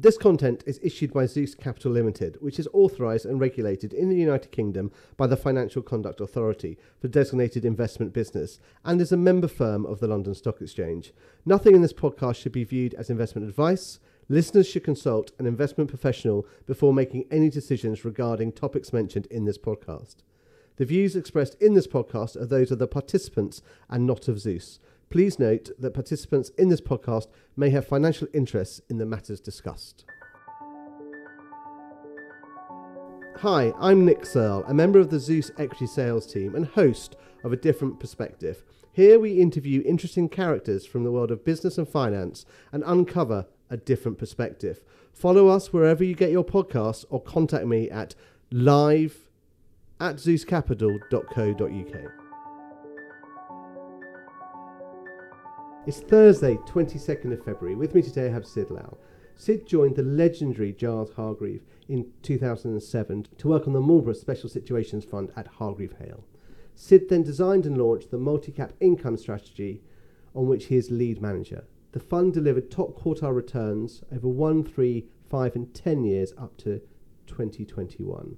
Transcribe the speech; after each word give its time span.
This 0.00 0.16
content 0.16 0.62
is 0.64 0.78
issued 0.80 1.12
by 1.12 1.26
Zeus 1.26 1.56
Capital 1.56 1.90
Limited, 1.90 2.36
which 2.40 2.60
is 2.60 2.68
authorised 2.72 3.26
and 3.26 3.40
regulated 3.40 3.92
in 3.92 4.08
the 4.08 4.16
United 4.16 4.52
Kingdom 4.52 4.92
by 5.16 5.26
the 5.26 5.36
Financial 5.36 5.82
Conduct 5.82 6.20
Authority 6.20 6.78
for 7.00 7.08
designated 7.08 7.64
investment 7.64 8.12
business 8.12 8.60
and 8.84 9.00
is 9.00 9.10
a 9.10 9.16
member 9.16 9.48
firm 9.48 9.84
of 9.84 9.98
the 9.98 10.06
London 10.06 10.36
Stock 10.36 10.62
Exchange. 10.62 11.12
Nothing 11.44 11.74
in 11.74 11.82
this 11.82 11.92
podcast 11.92 12.36
should 12.36 12.52
be 12.52 12.62
viewed 12.62 12.94
as 12.94 13.10
investment 13.10 13.48
advice. 13.48 13.98
Listeners 14.28 14.68
should 14.68 14.84
consult 14.84 15.32
an 15.40 15.46
investment 15.46 15.90
professional 15.90 16.46
before 16.64 16.94
making 16.94 17.24
any 17.32 17.50
decisions 17.50 18.04
regarding 18.04 18.52
topics 18.52 18.92
mentioned 18.92 19.26
in 19.32 19.46
this 19.46 19.58
podcast. 19.58 20.18
The 20.76 20.84
views 20.84 21.16
expressed 21.16 21.60
in 21.60 21.74
this 21.74 21.88
podcast 21.88 22.36
are 22.36 22.46
those 22.46 22.70
of 22.70 22.78
the 22.78 22.86
participants 22.86 23.62
and 23.90 24.06
not 24.06 24.28
of 24.28 24.38
Zeus. 24.38 24.78
Please 25.10 25.38
note 25.38 25.70
that 25.78 25.94
participants 25.94 26.50
in 26.58 26.68
this 26.68 26.82
podcast 26.82 27.28
may 27.56 27.70
have 27.70 27.86
financial 27.86 28.28
interests 28.34 28.82
in 28.90 28.98
the 28.98 29.06
matters 29.06 29.40
discussed. 29.40 30.04
Hi, 33.38 33.72
I'm 33.78 34.04
Nick 34.04 34.26
Searle, 34.26 34.64
a 34.66 34.74
member 34.74 34.98
of 34.98 35.08
the 35.08 35.18
Zeus 35.18 35.50
Equity 35.58 35.86
Sales 35.86 36.26
team 36.26 36.54
and 36.54 36.66
host 36.66 37.16
of 37.42 37.52
A 37.52 37.56
Different 37.56 38.00
Perspective. 38.00 38.64
Here 38.92 39.18
we 39.18 39.40
interview 39.40 39.82
interesting 39.86 40.28
characters 40.28 40.84
from 40.84 41.04
the 41.04 41.12
world 41.12 41.30
of 41.30 41.44
business 41.44 41.78
and 41.78 41.88
finance 41.88 42.44
and 42.72 42.82
uncover 42.84 43.46
a 43.70 43.76
different 43.76 44.18
perspective. 44.18 44.82
Follow 45.12 45.48
us 45.48 45.72
wherever 45.72 46.04
you 46.04 46.14
get 46.14 46.32
your 46.32 46.44
podcasts 46.44 47.04
or 47.08 47.22
contact 47.22 47.66
me 47.66 47.88
at 47.88 48.14
live 48.50 49.30
at 50.00 50.16
zeuscapital.co.uk. 50.16 52.17
It's 55.88 56.00
Thursday, 56.00 56.56
22nd 56.66 57.32
of 57.32 57.42
February. 57.42 57.74
With 57.74 57.94
me 57.94 58.02
today 58.02 58.26
I 58.26 58.32
have 58.32 58.44
Sid 58.44 58.70
Lall. 58.70 58.98
Sid 59.34 59.66
joined 59.66 59.96
the 59.96 60.02
legendary 60.02 60.70
Giles 60.70 61.12
Hargreave 61.12 61.62
in 61.88 62.12
2007 62.20 63.26
to 63.38 63.48
work 63.48 63.66
on 63.66 63.72
the 63.72 63.80
Marlborough 63.80 64.12
Special 64.12 64.50
Situations 64.50 65.06
Fund 65.06 65.32
at 65.34 65.50
Hargreave 65.50 65.96
Hale. 65.96 66.26
Sid 66.74 67.08
then 67.08 67.22
designed 67.22 67.64
and 67.64 67.78
launched 67.78 68.10
the 68.10 68.18
multi-cap 68.18 68.74
income 68.80 69.16
strategy 69.16 69.80
on 70.34 70.46
which 70.46 70.66
he 70.66 70.76
is 70.76 70.90
lead 70.90 71.22
manager. 71.22 71.64
The 71.92 72.00
fund 72.00 72.34
delivered 72.34 72.70
top 72.70 72.94
quartile 72.94 73.34
returns 73.34 74.02
over 74.14 74.28
1, 74.28 74.64
3, 74.64 75.06
5 75.30 75.56
and 75.56 75.74
10 75.74 76.04
years 76.04 76.34
up 76.36 76.58
to 76.58 76.82
2021. 77.28 78.36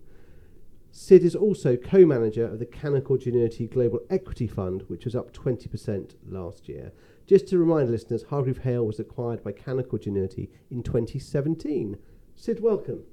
Sid 0.93 1.23
is 1.23 1.37
also 1.37 1.77
co-manager 1.77 2.45
of 2.45 2.59
the 2.59 2.67
Canaccord 2.67 3.23
Genuity 3.25 3.71
Global 3.71 4.01
Equity 4.11 4.49
Fund, 4.49 4.85
which 4.89 5.05
was 5.05 5.15
up 5.15 5.33
20% 5.33 6.15
last 6.27 6.69
year. 6.69 6.93
Just 7.31 7.47
to 7.51 7.59
remind 7.59 7.89
listeners, 7.89 8.25
Hargreave 8.25 8.63
Hale 8.63 8.85
was 8.85 8.99
acquired 8.99 9.45
by 9.45 9.53
Canaccord 9.53 10.03
Genuity 10.03 10.49
in 10.69 10.83
2017. 10.83 11.97
Sid, 12.35 12.59
welcome. 12.61 13.05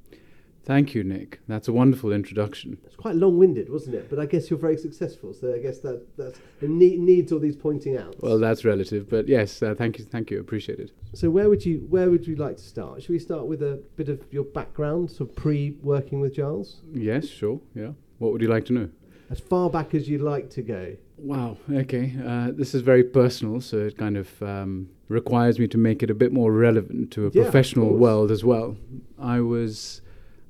Thank 0.63 0.95
you, 0.95 1.03
Nick. 1.03 1.39
That's 1.47 1.67
a 1.67 1.71
wonderful 1.71 2.11
introduction. 2.11 2.79
It's 2.83 2.95
quite 2.95 3.13
long-winded, 3.13 3.69
wasn't 3.69 3.95
it? 3.95 4.09
But 4.09 4.17
I 4.17 4.25
guess 4.25 4.49
you're 4.49 4.57
very 4.57 4.75
successful, 4.75 5.35
so 5.35 5.53
I 5.53 5.59
guess 5.59 5.81
that 5.81 6.03
that's 6.17 6.39
it 6.61 6.67
need, 6.71 6.99
needs 6.99 7.31
all 7.31 7.37
these 7.37 7.55
pointing 7.55 7.95
out. 7.95 8.15
Well, 8.19 8.39
that's 8.39 8.65
relative, 8.65 9.07
but 9.07 9.27
yes, 9.27 9.61
uh, 9.61 9.75
thank 9.77 9.99
you, 9.99 10.05
thank 10.05 10.31
you, 10.31 10.39
appreciate 10.39 10.79
it. 10.79 10.89
So 11.13 11.29
where 11.29 11.47
would 11.47 11.63
you 11.63 11.85
where 11.87 12.09
would 12.09 12.25
you 12.25 12.37
like 12.37 12.57
to 12.57 12.63
start? 12.63 13.03
Should 13.03 13.11
we 13.11 13.19
start 13.19 13.45
with 13.45 13.61
a 13.61 13.83
bit 13.97 14.09
of 14.09 14.25
your 14.31 14.45
background, 14.45 15.11
so 15.11 15.25
pre-working 15.25 16.21
with 16.21 16.33
Giles? 16.33 16.81
Yes, 16.91 17.27
sure, 17.27 17.61
yeah. 17.75 17.91
What 18.17 18.31
would 18.31 18.41
you 18.41 18.47
like 18.47 18.65
to 18.65 18.73
know? 18.73 18.89
As 19.29 19.39
far 19.39 19.69
back 19.69 19.93
as 19.93 20.09
you'd 20.09 20.21
like 20.21 20.49
to 20.49 20.63
go. 20.63 20.97
Wow. 21.17 21.57
Okay. 21.71 22.15
Uh, 22.25 22.51
this 22.51 22.75
is 22.75 22.81
very 22.81 23.03
personal, 23.03 23.59
so 23.61 23.77
it 23.77 23.97
kind 23.97 24.17
of 24.17 24.41
um, 24.41 24.89
requires 25.09 25.59
me 25.59 25.67
to 25.67 25.77
make 25.77 26.03
it 26.03 26.09
a 26.09 26.13
bit 26.13 26.31
more 26.31 26.51
relevant 26.51 27.11
to 27.11 27.27
a 27.27 27.31
Yeah, 27.33 27.43
professional 27.43 27.95
world 27.95 28.31
as 28.31 28.43
well. 28.43 28.77
I 29.17 29.41
was 29.41 30.01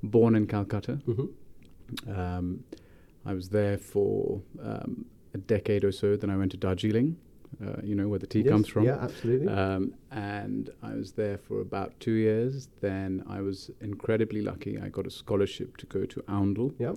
born 0.03 0.35
in 0.35 0.45
Calcutta. 0.47 0.99
Mm-hmm. 1.07 2.19
Um, 2.19 2.63
I 3.25 3.33
was 3.33 3.49
there 3.49 3.77
for 3.77 4.41
um, 4.61 5.05
a 5.33 5.37
decade 5.37 5.83
or 5.83 5.91
so. 5.91 6.15
Then 6.15 6.29
I 6.29 6.37
went 6.37 6.51
to 6.51 6.57
Darjeeling, 6.57 7.17
uh, 7.65 7.81
you 7.83 7.95
know 7.95 8.07
where 8.07 8.19
the 8.19 8.27
tea 8.27 8.43
comes 8.43 8.67
from. 8.67 8.83
Yeah, 8.83 8.97
absolutely. 9.01 9.47
Um, 9.47 9.93
and 10.11 10.69
I 10.83 10.93
was 10.95 11.13
there 11.13 11.37
for 11.37 11.61
about 11.61 11.97
two 11.99 12.13
years. 12.13 12.67
Then 12.81 13.23
I 13.29 13.41
was 13.41 13.71
incredibly 13.81 14.41
lucky. 14.41 14.79
I 14.79 14.89
got 14.89 15.07
a 15.07 15.11
scholarship 15.11 15.77
to 15.77 15.85
go 15.85 16.05
to 16.05 16.21
Oundle, 16.23 16.73
yeah. 16.77 16.93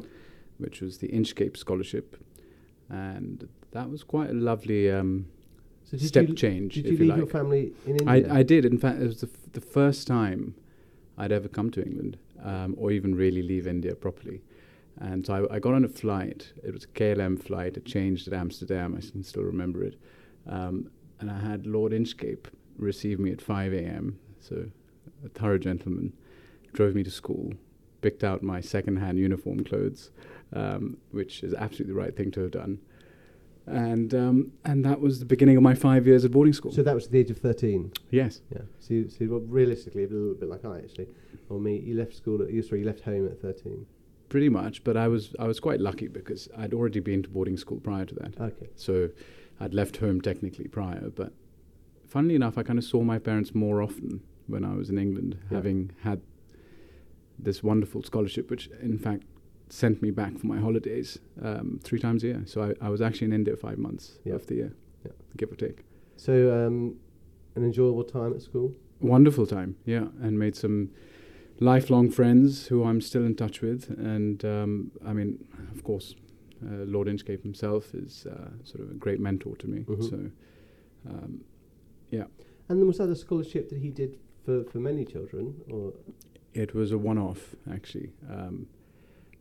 which 0.59 0.81
was 0.81 0.99
the 0.99 1.09
Inchcape 1.09 1.57
Scholarship. 1.57 2.17
And 2.89 3.49
that 3.73 3.91
was 3.91 4.03
quite 4.03 4.31
a 4.31 4.35
lovely 4.35 4.91
um, 4.91 5.27
So 5.85 5.97
step 5.99 6.29
you, 6.29 6.35
change, 6.35 6.75
Did 6.75 6.87
you 6.87 6.93
you 6.93 6.99
leave 7.07 7.17
your 7.17 7.27
family 7.27 7.73
in 7.87 8.09
I, 8.09 8.19
India? 8.19 8.35
I 8.35 8.43
did. 8.43 8.65
In 8.65 8.79
fact, 8.79 9.01
it 9.01 9.07
was 9.07 9.21
the, 9.21 9.29
f- 9.33 9.53
the 9.53 9.61
first 9.61 10.07
time 10.07 10.55
I'd 11.17 11.33
ever 11.33 11.49
come 11.49 11.71
to 11.73 11.83
England 11.85 12.19
um, 12.43 12.75
or 12.79 12.91
even 12.91 13.15
really 13.15 13.43
leave 13.43 13.67
India 13.67 13.95
properly. 13.95 14.43
And 14.99 15.25
so 15.27 15.47
I, 15.51 15.57
I 15.57 15.59
got 15.59 15.75
on 15.75 15.85
a 15.85 15.89
flight. 15.89 16.53
It 16.63 16.73
was 16.73 16.85
a 16.85 16.89
KLM 16.89 17.43
flight. 17.43 17.77
It 17.77 17.85
changed 17.85 18.27
at 18.29 18.35
Amsterdam. 18.35 18.95
I 18.97 19.01
can 19.01 19.23
still 19.23 19.43
remember 19.45 19.83
it. 19.85 19.99
Um, 20.49 20.91
and 21.21 21.31
I 21.31 21.39
had 21.39 21.67
Lord 21.67 21.93
Inchcape 21.93 22.47
receive 22.77 23.19
me 23.21 23.31
at 23.31 23.41
5 23.41 23.73
a.m. 23.73 24.19
So 24.41 24.67
a 25.25 25.29
thorough 25.29 25.59
gentleman 25.59 26.13
drove 26.73 26.95
me 26.95 27.03
to 27.03 27.11
school, 27.11 27.53
picked 28.01 28.25
out 28.25 28.43
my 28.43 28.61
second-hand 28.61 29.19
uniform 29.19 29.65
clothes, 29.65 30.11
um, 30.53 30.97
which 31.11 31.43
is 31.43 31.53
absolutely 31.55 31.95
the 31.95 32.01
right 32.01 32.17
thing 32.17 32.31
to 32.33 32.41
have 32.41 32.51
done. 32.53 32.79
And 33.71 34.13
um, 34.15 34.53
and 34.65 34.85
that 34.85 35.01
was 35.01 35.19
the 35.21 35.25
beginning 35.27 35.57
of 35.57 35.63
my 35.63 35.75
five 35.75 36.07
years 36.07 36.25
at 36.25 36.31
boarding 36.33 36.53
school. 36.53 36.73
so 36.73 36.83
that 36.83 36.95
was 36.95 37.09
the 37.09 37.19
age 37.19 37.31
of 37.31 37.39
13. 37.39 37.93
yes. 38.11 38.41
Yeah. 38.55 38.63
So, 38.81 38.95
you, 38.95 39.09
so 39.09 39.27
well, 39.27 39.41
realistically, 39.41 40.05
a 40.05 40.09
little 40.09 40.35
bit 40.35 40.49
like 40.49 40.65
I 40.65 40.79
actually, 40.79 41.09
or 41.49 41.59
me, 41.61 41.79
you 41.79 41.95
left 41.97 42.15
school. 42.17 42.43
At, 42.43 42.49
sorry, 42.65 42.81
you 42.81 42.87
left 42.87 43.01
home 43.03 43.27
at 43.27 43.41
13. 43.41 43.87
Pretty 44.29 44.49
much, 44.49 44.85
but 44.85 44.97
I 44.97 45.09
was 45.09 45.35
I 45.39 45.47
was 45.47 45.59
quite 45.61 45.81
lucky 45.81 46.09
because 46.09 46.49
I'd 46.57 46.75
already 46.75 47.01
been 47.01 47.23
to 47.23 47.29
boarding 47.29 47.57
school 47.57 47.81
prior 47.81 48.05
to 48.07 48.15
that. 48.17 48.41
Okay. 48.41 48.69
So 48.77 49.11
I'd 49.61 49.75
left 49.75 49.97
home 49.99 50.21
technically 50.21 50.69
prior, 50.69 51.11
but 51.15 51.33
funnily 52.07 52.35
enough, 52.35 52.57
I 52.59 52.63
kind 52.63 52.79
of 52.79 52.85
saw 52.85 53.03
my 53.03 53.19
parents 53.19 53.55
more 53.55 53.83
often 53.83 54.21
when 54.47 54.65
I 54.65 54.75
was 54.75 54.89
in 54.91 54.99
England, 54.99 55.37
Yeah. 55.51 55.57
having 55.59 55.91
had 56.03 56.21
this 57.39 57.63
wonderful 57.63 58.03
scholarship, 58.03 58.51
which 58.51 58.69
in 58.83 58.99
fact 58.99 59.25
sent 59.73 60.03
me 60.03 60.11
back 60.11 60.37
for 60.39 60.47
my 60.47 60.59
holidays 60.59 61.19
um, 61.43 61.79
three 61.83 61.99
times 61.99 62.25
a 62.25 62.27
year. 62.27 62.43
So 62.47 62.63
I, 62.63 62.87
I 62.87 62.89
was 62.91 63.01
actually 63.01 63.27
in 63.29 63.33
India 63.33 63.57
five 63.57 63.79
months 63.79 64.19
Yeah. 64.25 64.35
of 64.35 64.47
the 64.47 64.55
year, 64.57 64.73
Yeah. 65.05 65.13
give 65.37 65.51
or 65.53 65.57
take. 65.57 65.85
So 66.17 66.67
um, 66.67 66.97
an 67.57 67.65
enjoyable 67.65 68.05
time 68.05 68.33
at 68.35 68.43
school. 68.43 68.75
Wonderful 69.01 69.47
time, 69.47 69.77
yeah, 69.87 70.09
and 70.21 70.39
made 70.39 70.55
some 70.57 70.91
lifelong 71.61 72.11
friends 72.11 72.67
who 72.67 72.85
I'm 72.85 73.01
still 73.01 73.25
in 73.25 73.35
touch 73.35 73.63
with. 73.63 73.89
And 73.99 74.45
um, 74.45 74.91
I 75.07 75.13
mean, 75.15 75.39
of 75.75 75.83
course, 75.85 76.15
uh, 76.63 76.85
Lord 76.85 77.09
Inchcape 77.09 77.43
himself 77.43 77.95
is 77.95 78.27
uh, 78.27 78.51
sort 78.65 78.81
of 78.85 78.91
a 78.91 78.95
great 78.95 79.21
mentor 79.21 79.57
to 79.57 79.67
me. 79.67 79.81
Mhm. 79.81 80.11
So, 80.11 80.31
um, 81.09 81.41
yeah. 82.11 82.25
And 82.69 82.87
was 82.87 82.99
that 82.99 83.09
a 83.09 83.17
scholarship 83.17 83.71
that 83.71 83.79
he 83.79 83.91
did 83.91 84.19
for, 84.45 84.65
for 84.65 84.79
many 84.81 85.05
children, 85.05 85.55
or 85.71 85.93
it 86.53 86.75
was 86.75 86.93
a 86.93 86.99
one-off 86.99 87.55
actually. 87.73 88.11
Um, 88.29 88.67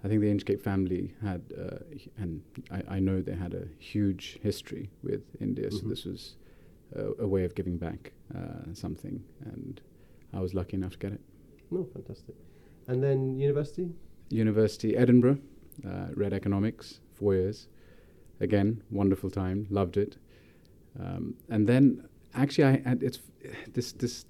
I 0.03 0.07
think 0.07 0.21
the 0.21 0.31
Inchcape 0.31 0.61
family 0.61 1.13
had, 1.21 1.41
uh, 1.57 1.77
and 2.17 2.41
I, 2.71 2.95
I 2.95 2.99
know 2.99 3.21
they 3.21 3.35
had 3.35 3.53
a 3.53 3.67
huge 3.79 4.39
history 4.41 4.89
with 5.03 5.21
India. 5.41 5.69
So 5.71 5.79
Mhm. 5.79 5.89
this 5.89 6.05
was 6.05 6.35
a, 6.95 7.23
a 7.23 7.27
way 7.27 7.43
of 7.45 7.53
giving 7.55 7.77
back 7.77 8.13
uh, 8.33 8.73
something, 8.73 9.23
and 9.45 9.81
I 10.33 10.39
was 10.39 10.53
lucky 10.53 10.75
enough 10.77 10.93
to 10.93 10.99
get 10.99 11.11
it. 11.13 11.21
no? 11.71 11.83
Fantastic. 11.93 12.35
And 12.87 13.03
then 13.03 13.37
university. 13.37 13.89
University 14.29 14.95
Edinburgh, 14.95 15.39
uh, 15.85 16.07
read 16.15 16.33
economics, 16.33 17.01
four 17.13 17.33
years. 17.35 17.67
Again, 18.39 18.81
wonderful 18.89 19.29
time, 19.29 19.67
loved 19.69 19.97
it. 19.97 20.17
Um, 20.99 21.35
and 21.49 21.67
then, 21.67 22.07
actually, 22.33 22.63
I 22.63 22.81
and 22.85 23.03
it's 23.03 23.19
this 23.73 23.91
this 23.93 24.25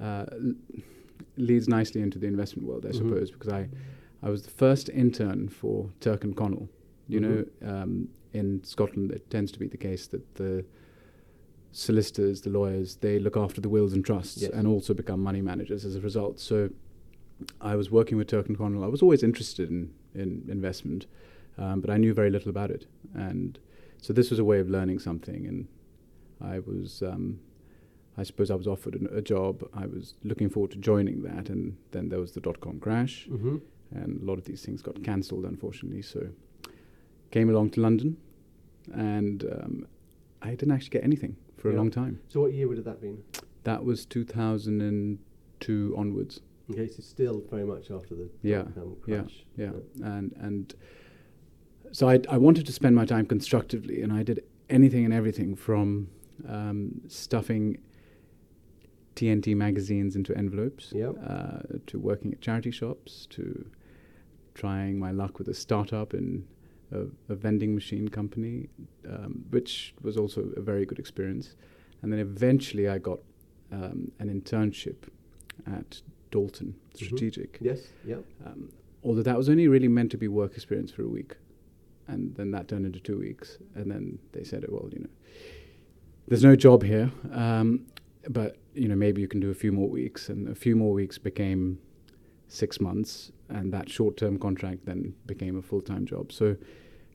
uh, 0.00 0.24
leads 1.36 1.68
nicely 1.68 2.00
into 2.02 2.18
the 2.18 2.26
investment 2.26 2.66
world, 2.68 2.86
I 2.86 2.90
Mhm. 2.90 2.96
suppose, 2.96 3.30
because 3.30 3.48
I 3.52 3.68
I 4.26 4.30
was 4.30 4.42
the 4.42 4.50
first 4.50 4.88
intern 4.88 5.48
for 5.48 5.90
Turcan 6.00 6.34
Connell. 6.34 6.68
You 7.06 7.20
Mhm. 7.20 7.22
know, 7.22 7.44
um, 7.72 8.08
in 8.32 8.64
Scotland, 8.64 9.12
it 9.12 9.30
tends 9.30 9.52
to 9.52 9.58
be 9.60 9.68
the 9.68 9.76
case 9.76 10.08
that 10.08 10.34
the 10.34 10.64
solicitors, 11.70 12.40
the 12.40 12.50
lawyers, 12.50 12.96
they 12.96 13.20
look 13.20 13.36
after 13.36 13.60
the 13.60 13.68
wills 13.68 13.92
and 13.92 14.04
trusts 14.04 14.42
Yes. 14.42 14.50
and 14.52 14.66
also 14.66 14.94
become 14.94 15.20
money 15.22 15.40
managers 15.42 15.84
as 15.84 15.94
a 15.94 16.00
result. 16.00 16.40
So 16.40 16.70
I 17.60 17.76
was 17.76 17.88
working 17.92 18.18
with 18.18 18.26
Turcan 18.26 18.56
Connell. 18.56 18.82
I 18.82 18.88
was 18.88 19.00
always 19.00 19.22
interested 19.22 19.70
in, 19.70 19.90
in 20.12 20.44
investment, 20.48 21.06
um, 21.56 21.80
but 21.80 21.88
I 21.90 21.96
knew 21.96 22.12
very 22.12 22.30
little 22.30 22.50
about 22.50 22.72
it. 22.72 22.86
And 23.14 23.60
so 23.98 24.12
this 24.12 24.30
was 24.30 24.40
a 24.40 24.44
way 24.44 24.58
of 24.58 24.68
learning 24.68 24.98
something. 24.98 25.46
And 25.46 25.68
I 26.40 26.58
was, 26.58 27.00
um, 27.00 27.38
I 28.16 28.24
suppose 28.24 28.50
I 28.50 28.56
was 28.56 28.66
offered 28.66 28.94
an, 28.96 29.06
a 29.12 29.22
job. 29.22 29.68
I 29.72 29.86
was 29.86 30.14
looking 30.24 30.48
forward 30.48 30.72
to 30.72 30.78
joining 30.78 31.22
that. 31.22 31.48
And 31.48 31.76
then 31.92 32.08
there 32.08 32.18
was 32.20 32.32
the 32.32 32.40
dot 32.40 32.58
com 32.60 32.80
crash 32.80 33.28
Mm-hmm. 33.30 33.58
And 33.94 34.20
a 34.22 34.24
lot 34.24 34.38
of 34.38 34.44
these 34.44 34.62
things 34.64 34.82
got 34.82 35.02
cancelled, 35.02 35.44
unfortunately. 35.44 36.02
So 36.02 36.28
came 37.30 37.48
along 37.50 37.70
to 37.70 37.80
London, 37.80 38.16
and 38.92 39.44
um, 39.44 39.86
I 40.42 40.50
didn't 40.50 40.72
actually 40.72 40.90
get 40.90 41.04
anything 41.04 41.36
for 41.56 41.70
Yeah. 41.70 41.76
a 41.76 41.78
long 41.78 41.90
time. 41.90 42.20
So 42.28 42.40
what 42.40 42.52
year 42.52 42.68
would 42.68 42.76
have 42.78 42.84
that 42.86 43.00
been? 43.00 43.22
That 43.64 43.84
was 43.84 44.06
2002. 44.06 45.94
onwards. 45.96 46.40
Okay, 46.70 46.88
so 46.88 47.00
still 47.00 47.42
very 47.50 47.64
much 47.64 47.90
after 47.90 48.14
the 48.14 48.28
Yeah, 48.42 48.64
yeah, 48.76 48.82
crash. 49.02 49.44
Yeah, 49.56 49.72
and 50.02 50.32
and 50.36 50.74
so 51.92 52.08
I 52.08 52.20
I 52.28 52.38
wanted 52.38 52.66
to 52.66 52.72
spend 52.72 52.94
my 52.96 53.04
time 53.06 53.24
constructively, 53.26 54.02
and 54.02 54.12
I 54.12 54.22
did 54.24 54.40
anything 54.68 55.04
and 55.04 55.14
everything 55.14 55.54
from 55.56 56.08
um, 56.48 57.00
stuffing 57.08 57.78
TNT 59.14 59.54
magazines 59.56 60.14
into 60.16 60.36
envelopes, 60.36 60.92
Yep. 60.94 61.14
uh, 61.24 61.58
to 61.86 61.98
working 61.98 62.32
at 62.34 62.40
charity 62.40 62.70
shops, 62.72 63.26
to 63.30 63.64
trying 64.56 64.98
my 64.98 65.12
luck 65.12 65.38
with 65.38 65.48
a 65.48 65.54
startup 65.54 66.14
in 66.14 66.44
a, 66.92 67.00
a 67.32 67.34
vending 67.34 67.74
machine 67.74 68.08
company, 68.08 68.68
um, 69.08 69.44
which 69.50 69.94
was 70.02 70.16
also 70.16 70.40
a 70.56 70.60
very 70.60 70.84
good 70.86 70.98
experience. 70.98 71.46
And 72.02 72.12
then 72.12 72.20
eventually 72.20 72.88
I 72.88 72.98
got 72.98 73.20
um, 73.72 74.10
an 74.18 74.28
internship 74.36 74.96
at 75.66 76.02
Dalton 76.30 76.74
Mhm. 76.74 77.04
Strategic. 77.04 77.58
Yes. 77.60 77.80
Yep. 78.06 78.24
Um, 78.46 78.60
although 79.02 79.22
that 79.30 79.36
was 79.36 79.48
only 79.48 79.68
really 79.68 79.88
meant 79.88 80.10
to 80.12 80.16
be 80.16 80.28
work 80.28 80.52
experience 80.54 80.90
for 80.90 81.02
a 81.02 81.08
week. 81.08 81.36
And 82.08 82.34
then 82.36 82.50
that 82.52 82.68
turned 82.68 82.86
into 82.86 83.00
two 83.00 83.18
weeks. 83.18 83.58
And 83.74 83.90
then 83.90 84.18
they 84.32 84.44
said, 84.44 84.64
oh, 84.64 84.72
well, 84.74 84.88
you 84.92 85.00
know, 85.00 85.10
there's 86.28 86.44
no 86.44 86.56
job 86.56 86.82
here. 86.82 87.10
Um, 87.32 87.68
but, 88.30 88.56
you 88.74 88.88
know, 88.88 88.96
maybe 88.96 89.20
you 89.20 89.28
can 89.28 89.40
do 89.40 89.50
a 89.50 89.54
few 89.54 89.72
more 89.72 89.88
weeks. 89.88 90.28
And 90.28 90.48
a 90.48 90.54
few 90.54 90.76
more 90.76 90.92
weeks 90.92 91.18
became 91.18 91.78
six 92.48 92.80
months. 92.80 93.32
And 93.48 93.72
that 93.72 93.88
short 93.88 94.16
term 94.16 94.38
contract 94.38 94.86
then 94.86 95.14
became 95.26 95.56
a 95.56 95.62
full 95.62 95.80
time 95.80 96.06
job. 96.06 96.32
So, 96.32 96.56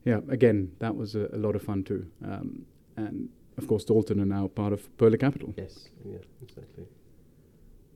yeah, 0.04 0.20
again, 0.28 0.72
that 0.78 0.96
was 0.96 1.14
a, 1.14 1.28
a 1.32 1.36
lot 1.36 1.54
of 1.54 1.62
fun 1.62 1.84
too. 1.84 2.06
Um, 2.24 2.64
and 2.96 3.28
of 3.58 3.66
course, 3.66 3.84
Dalton 3.84 4.20
are 4.20 4.26
now 4.26 4.48
part 4.48 4.72
of 4.72 4.96
Polar 4.96 5.16
Capital. 5.16 5.54
Yes. 5.56 5.88
Yeah. 6.04 6.18
Exactly. 6.42 6.84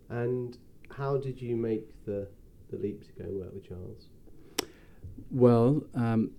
And 0.08 0.56
how 0.90 1.16
did 1.16 1.40
you 1.40 1.56
make 1.56 1.86
the 2.04 2.28
the 2.70 2.76
leap 2.76 3.04
to 3.06 3.12
go 3.22 3.28
and 3.28 3.40
work 3.40 3.54
with 3.54 3.68
Charles? 3.68 4.08
Well, 5.30 5.84
um, 5.94 6.32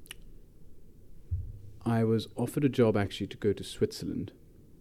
I 1.85 2.03
was 2.03 2.27
offered 2.35 2.65
a 2.65 2.69
job 2.69 2.97
actually 2.97 3.27
to 3.27 3.37
go 3.37 3.53
to 3.53 3.63
Switzerland, 3.63 4.33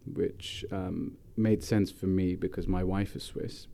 which 0.05 0.65
um, 0.71 1.17
made 1.35 1.63
sense 1.63 1.89
for 1.91 2.07
me 2.07 2.35
because 2.35 2.67
my 2.67 2.83
wife 2.83 3.15
is 3.15 3.23
Swiss. 3.23 3.67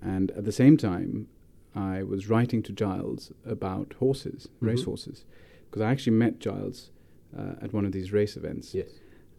And 0.00 0.30
at 0.32 0.44
the 0.44 0.52
same 0.52 0.76
time, 0.76 1.28
I 1.74 2.02
was 2.02 2.28
writing 2.28 2.62
to 2.64 2.72
Giles 2.72 3.32
about 3.44 3.94
horses, 3.98 4.48
Mhm. 4.60 4.66
race 4.66 4.82
horses, 4.84 5.24
because 5.66 5.82
I 5.82 5.90
actually 5.90 6.16
met 6.16 6.38
Giles 6.38 6.90
uh, 7.36 7.54
at 7.62 7.72
one 7.72 7.86
of 7.86 7.92
these 7.92 8.12
race 8.12 8.36
events. 8.36 8.74
Yes. 8.74 8.90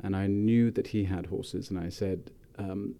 And 0.01 0.15
I 0.15 0.25
knew 0.25 0.71
that 0.71 0.87
he 0.87 1.03
had 1.03 1.27
horses, 1.27 1.69
and 1.69 1.77
I 1.77 1.89
said, 1.89 2.31
um, 2.57 2.95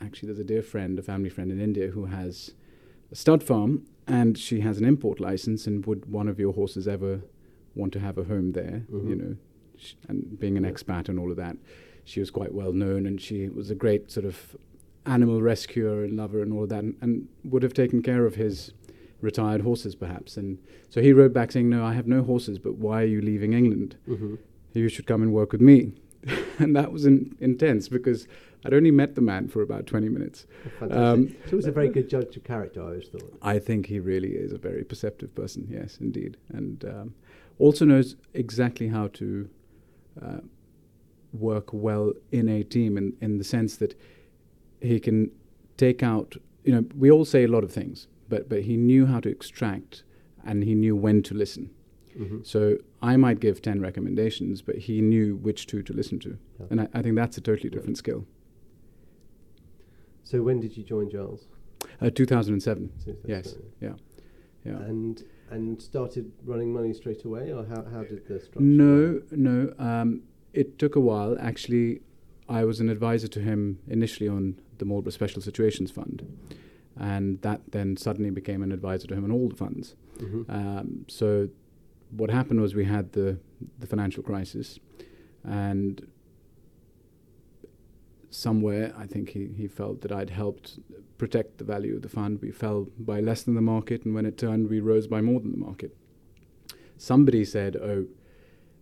actually, 0.00 0.26
there's 0.26 0.40
a 0.40 0.44
dear 0.44 0.62
friend, 0.62 0.98
a 0.98 1.02
family 1.02 1.30
friend 1.30 1.52
in 1.52 1.60
India, 1.60 1.88
who 1.92 2.06
has 2.06 2.52
a 3.12 3.14
stud 3.14 3.42
farm, 3.44 3.86
and 4.08 4.36
she 4.36 4.58
has 4.60 4.78
an 4.78 4.84
import 4.84 5.20
license. 5.20 5.68
And 5.68 5.86
would 5.86 6.06
one 6.06 6.26
of 6.28 6.40
your 6.40 6.52
horses 6.54 6.88
ever 6.88 7.22
want 7.76 7.92
to 7.92 8.00
have 8.00 8.18
a 8.18 8.24
home 8.24 8.50
there? 8.52 8.84
You 8.90 8.98
Mhm. 8.98 9.18
know, 9.18 9.36
sh- 9.76 9.94
and 10.08 10.38
being 10.40 10.56
an 10.56 10.64
Yeah. 10.64 10.72
expat 10.72 11.08
and 11.08 11.18
all 11.20 11.30
of 11.30 11.36
that, 11.36 11.56
she 12.04 12.18
was 12.18 12.30
quite 12.32 12.52
well 12.52 12.72
known, 12.72 13.06
and 13.06 13.20
she 13.20 13.48
was 13.48 13.70
a 13.70 13.76
great 13.76 14.10
sort 14.10 14.26
of 14.26 14.56
animal 15.06 15.42
rescuer 15.42 16.04
and 16.04 16.16
lover 16.16 16.42
and 16.42 16.52
all 16.52 16.64
of 16.64 16.68
that, 16.70 16.84
and, 16.84 16.96
and 17.00 17.28
would 17.44 17.62
have 17.62 17.74
taken 17.74 18.02
care 18.02 18.26
of 18.26 18.36
his 18.36 18.72
retired 19.20 19.62
horses 19.62 19.94
perhaps. 19.94 20.36
And 20.36 20.58
so 20.90 21.00
he 21.00 21.12
wrote 21.12 21.32
back 21.32 21.52
saying, 21.52 21.68
"No, 21.68 21.84
I 21.84 21.94
have 21.94 22.06
no 22.06 22.22
horses, 22.22 22.58
but 22.58 22.76
why 22.76 23.02
are 23.02 23.06
you 23.06 23.20
leaving 23.20 23.52
England?" 23.52 23.96
Mm-hmm. 24.08 24.34
you 24.74 24.88
should 24.88 25.06
come 25.06 25.22
and 25.22 25.32
work 25.32 25.52
with 25.52 25.60
me. 25.60 25.92
and 26.58 26.76
that 26.76 26.92
was 26.92 27.04
in, 27.04 27.36
intense 27.40 27.88
because 27.88 28.28
I'd 28.64 28.74
only 28.74 28.90
met 28.90 29.14
the 29.14 29.20
man 29.20 29.48
for 29.48 29.62
about 29.62 29.86
20 29.86 30.08
minutes. 30.08 30.46
Um, 30.80 31.28
so 31.44 31.50
he 31.50 31.56
was 31.56 31.66
a 31.66 31.72
very 31.72 31.88
good 31.88 32.08
judge 32.08 32.36
of 32.36 32.44
character, 32.44 32.80
I 32.80 32.84
always 32.84 33.08
thought. 33.08 33.38
I 33.42 33.58
think 33.58 33.86
he 33.86 33.98
really 33.98 34.30
is 34.30 34.52
a 34.52 34.58
very 34.58 34.84
perceptive 34.84 35.34
person, 35.34 35.66
yes, 35.68 35.98
indeed. 36.00 36.36
And 36.50 36.84
um, 36.84 37.14
also 37.58 37.84
knows 37.84 38.16
exactly 38.34 38.88
how 38.88 39.08
to 39.08 39.48
uh, 40.24 40.40
work 41.32 41.72
well 41.72 42.12
in 42.30 42.48
a 42.48 42.62
team 42.62 42.96
in, 42.96 43.14
in 43.20 43.38
the 43.38 43.44
sense 43.44 43.76
that 43.78 43.98
he 44.82 45.00
can 45.00 45.30
take 45.76 46.02
out, 46.02 46.36
you 46.64 46.72
know, 46.74 46.84
we 46.96 47.10
all 47.10 47.24
say 47.24 47.44
a 47.44 47.48
lot 47.48 47.64
of 47.64 47.72
things, 47.72 48.08
but, 48.28 48.48
but 48.48 48.62
he 48.62 48.76
knew 48.76 49.06
how 49.06 49.20
to 49.20 49.28
extract 49.28 50.02
and 50.44 50.64
he 50.64 50.74
knew 50.74 50.94
when 50.96 51.22
to 51.22 51.34
listen. 51.34 51.70
Mm-hmm. 52.18 52.38
So 52.42 52.76
I 53.00 53.16
might 53.16 53.40
give 53.40 53.62
10 53.62 53.80
recommendations, 53.80 54.60
but 54.60 54.76
he 54.76 55.00
knew 55.00 55.36
which 55.36 55.66
two 55.66 55.82
to 55.82 55.92
listen 55.92 56.18
to. 56.20 56.36
Yeah. 56.60 56.66
And 56.70 56.80
I, 56.82 56.88
I 56.94 57.02
think 57.02 57.16
that's 57.16 57.38
a 57.38 57.40
totally 57.40 57.70
Yeah. 57.70 57.76
different 57.76 57.96
skill. 57.98 58.26
So 60.24 60.42
when 60.42 60.60
did 60.60 60.76
you 60.76 60.82
join 60.82 61.10
Giles? 61.10 61.46
Uh, 62.00 62.10
2007. 62.10 62.90
Since 63.04 63.18
that's 63.24 63.28
Yes. 63.28 63.56
Yeah. 63.80 63.94
Yeah. 64.64 64.78
And 64.78 65.22
and 65.50 65.82
started 65.82 66.32
running 66.46 66.72
money 66.72 66.94
straight 66.94 67.24
away, 67.26 67.52
or 67.52 67.66
how, 67.66 67.84
how 67.92 68.04
did 68.04 68.26
the 68.26 68.40
structure? 68.40 68.60
No, 68.62 69.20
work? 69.20 69.32
no. 69.32 69.74
Um, 69.78 70.22
it 70.54 70.78
took 70.78 70.96
a 70.96 71.00
while. 71.00 71.36
Actually, 71.38 72.00
I 72.48 72.64
was 72.64 72.80
an 72.80 72.88
advisor 72.88 73.28
to 73.28 73.40
him 73.40 73.78
initially 73.88 74.28
on 74.28 74.58
the 74.78 74.84
Marlborough 74.84 75.12
Special 75.12 75.40
Situations 75.42 75.90
Fund. 75.90 76.26
And 76.98 77.40
that 77.42 77.60
then 77.70 77.96
suddenly 77.96 78.30
became 78.30 78.62
an 78.62 78.72
advisor 78.72 79.06
to 79.08 79.14
him 79.14 79.24
on 79.24 79.32
all 79.32 79.48
the 79.48 79.56
funds. 79.56 79.94
Mhm. 80.18 80.44
Um, 80.48 81.04
so 81.08 81.48
what 82.10 82.30
happened 82.30 82.60
was 82.60 82.74
we 82.74 82.84
had 82.84 83.12
the, 83.12 83.38
the 83.78 83.86
financial 83.86 84.22
crisis, 84.22 84.78
and 85.44 86.06
somewhere 88.30 88.92
I 88.96 89.06
think 89.06 89.30
he, 89.30 89.48
he 89.56 89.66
felt 89.68 90.00
that 90.02 90.12
I'd 90.12 90.30
helped 90.30 90.78
protect 91.18 91.58
the 91.58 91.64
value 91.64 91.96
of 91.96 92.02
the 92.02 92.08
fund. 92.08 92.40
We 92.42 92.50
fell 92.50 92.88
by 92.98 93.20
less 93.20 93.42
than 93.42 93.54
the 93.54 93.60
market, 93.62 94.04
and 94.04 94.14
when 94.14 94.26
it 94.26 94.36
turned, 94.38 94.68
we 94.68 94.80
rose 94.80 95.06
by 95.06 95.20
more 95.20 95.40
than 95.40 95.52
the 95.52 95.58
market. 95.58 95.96
Somebody 96.96 97.44
said, 97.44 97.76
"Oh, 97.76 98.06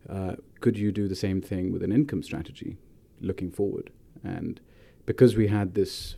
uh, 0.08 0.36
could 0.60 0.76
you 0.78 0.92
do 0.92 1.08
the 1.08 1.14
same 1.14 1.40
thing 1.40 1.72
with 1.72 1.82
an 1.82 1.92
income 1.92 2.22
strategy, 2.22 2.76
looking 3.20 3.50
forward?" 3.50 3.90
And 4.24 4.60
because 5.06 5.36
we 5.36 5.46
had 5.48 5.74
this 5.74 6.16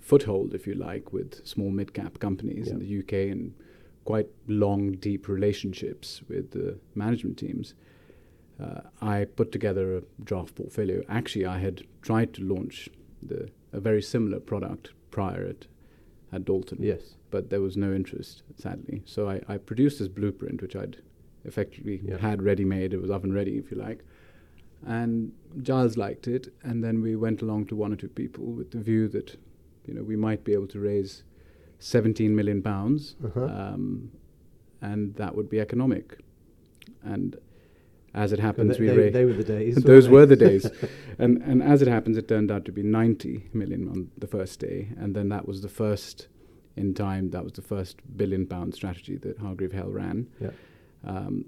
foothold, 0.00 0.54
if 0.54 0.66
you 0.66 0.74
like, 0.74 1.12
with 1.12 1.46
small 1.46 1.70
mid-cap 1.70 2.18
companies 2.18 2.68
in 2.68 2.78
the 2.78 2.98
UK 2.98 3.30
and 3.30 3.54
quite 4.04 4.28
long, 4.46 4.92
deep 4.92 5.28
relationships 5.28 6.22
with 6.28 6.50
the 6.50 6.78
management 6.94 7.38
teams, 7.38 7.74
uh, 8.60 8.80
I 9.00 9.24
put 9.24 9.50
together 9.50 9.96
a 9.96 10.02
draft 10.22 10.54
portfolio. 10.54 11.02
Actually, 11.08 11.46
I 11.46 11.58
had 11.58 11.82
tried 12.02 12.34
to 12.34 12.42
launch 12.44 12.88
the, 13.22 13.48
a 13.72 13.80
very 13.80 14.02
similar 14.02 14.40
product 14.40 14.90
prior 15.10 15.44
at, 15.46 15.66
at 16.32 16.44
Dalton, 16.44 16.78
Yes. 16.82 17.14
but 17.30 17.48
there 17.50 17.60
was 17.62 17.76
no 17.76 17.92
interest, 17.94 18.42
sadly. 18.56 19.02
So 19.06 19.28
I, 19.28 19.40
I 19.48 19.56
produced 19.56 19.98
this 19.98 20.08
blueprint, 20.08 20.60
which 20.60 20.76
I'd 20.76 20.98
effectively 21.44 22.00
Yeah. 22.04 22.18
had 22.18 22.42
ready 22.42 22.64
made. 22.64 22.92
It 22.92 23.00
was 23.00 23.10
oven 23.10 23.32
ready, 23.32 23.56
if 23.58 23.70
you 23.70 23.76
like. 23.78 24.04
And 24.86 25.32
Giles 25.62 25.96
liked 25.96 26.26
it, 26.28 26.52
and 26.62 26.82
then 26.84 27.00
we 27.02 27.16
went 27.16 27.40
along 27.42 27.66
to 27.66 27.76
one 27.76 27.92
or 27.92 27.96
two 27.96 28.08
people 28.08 28.44
with 28.46 28.70
the 28.72 28.80
view 28.80 29.08
that, 29.08 29.36
you 29.86 29.94
know, 29.94 30.02
we 30.02 30.16
might 30.16 30.44
be 30.44 30.52
able 30.52 30.66
to 30.68 30.78
raise 30.80 31.22
17 31.78 32.34
million 32.34 32.62
pounds, 32.62 33.16
Uh-huh. 33.24 33.44
um, 33.44 34.10
and 34.80 35.14
that 35.16 35.34
would 35.36 35.48
be 35.48 35.60
economic. 35.60 36.18
And 37.02 37.36
as 38.14 38.32
it 38.32 38.38
happens, 38.40 38.76
they, 38.78 38.84
we 38.84 38.90
raised. 38.90 39.14
they 39.14 39.24
were 39.24 39.32
the 39.32 39.44
days. 39.44 39.74
Those 39.92 40.08
weren't 40.08 40.28
the 40.28 40.36
days. 40.36 40.70
and 41.18 41.42
and 41.42 41.62
as 41.62 41.80
it 41.82 41.88
happens, 41.88 42.16
it 42.16 42.28
turned 42.28 42.50
out 42.50 42.64
to 42.66 42.72
be 42.72 42.82
90 42.82 43.48
million 43.52 43.88
on 43.88 44.10
the 44.18 44.26
first 44.26 44.60
day, 44.60 44.88
and 44.98 45.14
then 45.16 45.28
that 45.30 45.48
was 45.48 45.62
the 45.62 45.68
first 45.68 46.28
in 46.76 46.94
time. 46.94 47.30
That 47.30 47.42
was 47.44 47.52
the 47.54 47.62
first 47.62 47.96
billion 48.16 48.46
pound 48.46 48.74
strategy 48.74 49.16
that 49.18 49.38
Hargreave 49.38 49.72
Hale 49.72 49.90
ran. 49.90 50.28
Yeah. 50.40 50.50
Um, 51.04 51.46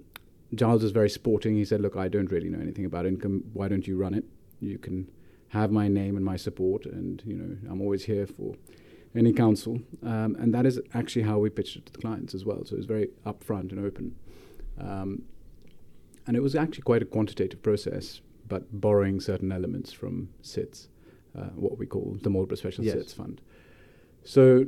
Giles 0.55 0.83
was 0.83 0.93
very 0.93 1.11
sporting. 1.11 1.57
He 1.57 1.65
said, 1.65 1.81
"Look, 1.81 1.97
I 1.97 2.09
don't 2.09 2.31
really 2.31 2.49
know 2.49 2.61
anything 2.61 2.85
about 2.85 3.07
income. 3.07 3.45
Why 3.53 3.69
don't 3.69 3.87
you 3.87 3.97
run 3.97 4.15
it? 4.15 4.25
You 4.61 4.79
can 4.79 5.11
have 5.49 5.71
my 5.71 5.89
name 5.89 6.17
and 6.17 6.25
my 6.25 6.37
support, 6.37 6.87
and 6.87 7.23
you 7.27 7.37
know 7.37 7.57
I'm 7.71 7.81
always 7.81 8.05
here 8.05 8.27
for 8.27 8.55
any 9.15 9.33
counsel." 9.33 9.81
Um, 10.03 10.37
and 10.39 10.55
that 10.55 10.67
is 10.67 10.81
actually 10.95 11.23
how 11.23 11.39
we 11.39 11.51
pitched 11.51 11.77
it 11.77 11.87
to 11.87 11.93
the 11.93 11.99
clients 11.99 12.35
as 12.35 12.45
well. 12.45 12.65
So 12.65 12.75
it 12.75 12.79
was 12.79 12.87
very 12.87 13.09
upfront 13.25 13.73
and 13.73 13.85
open. 13.85 14.15
Um, 14.79 15.23
and 16.27 16.37
it 16.37 16.41
was 16.41 16.55
actually 16.55 16.83
quite 16.83 17.03
a 17.03 17.07
quantitative 17.07 17.63
process, 17.63 18.21
but 18.49 18.81
borrowing 18.81 19.21
certain 19.21 19.53
elements 19.53 19.93
from 19.93 20.29
SITS, 20.43 20.89
uh, 21.39 21.51
what 21.55 21.79
we 21.79 21.87
call 21.87 22.19
the 22.23 22.31
Marlborough 22.31 22.57
Special 22.57 22.85
Yes. 22.85 22.95
SITS 22.95 23.13
Fund. 23.13 23.41
So 24.25 24.67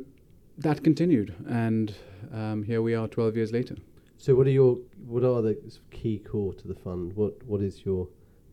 that 0.57 0.85
continued, 0.85 1.35
and 1.49 1.95
um, 2.33 2.63
here 2.63 2.81
we 2.81 2.95
are 2.95 3.09
12 3.09 3.37
years 3.37 3.53
later. 3.53 3.77
So 4.19 4.35
what 4.35 4.47
are 4.49 4.51
your 4.51 4.79
what 5.07 5.25
are 5.25 5.41
the 5.43 5.57
key 5.91 6.19
core 6.19 6.53
to 6.55 6.69
the 6.69 6.75
fund? 6.75 7.13
What 7.15 7.43
what 7.45 7.61
is 7.63 7.85
your 7.85 8.09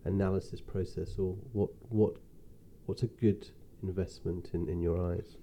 analysis 0.05 0.61
process, 0.61 1.17
or 1.17 1.35
what 1.53 1.69
what 1.89 2.13
what's 2.85 3.01
a 3.03 3.07
good 3.07 3.49
investment 3.81 4.51
in, 4.53 4.69
in 4.69 4.79
your 4.79 5.03
eyes? 5.11 5.37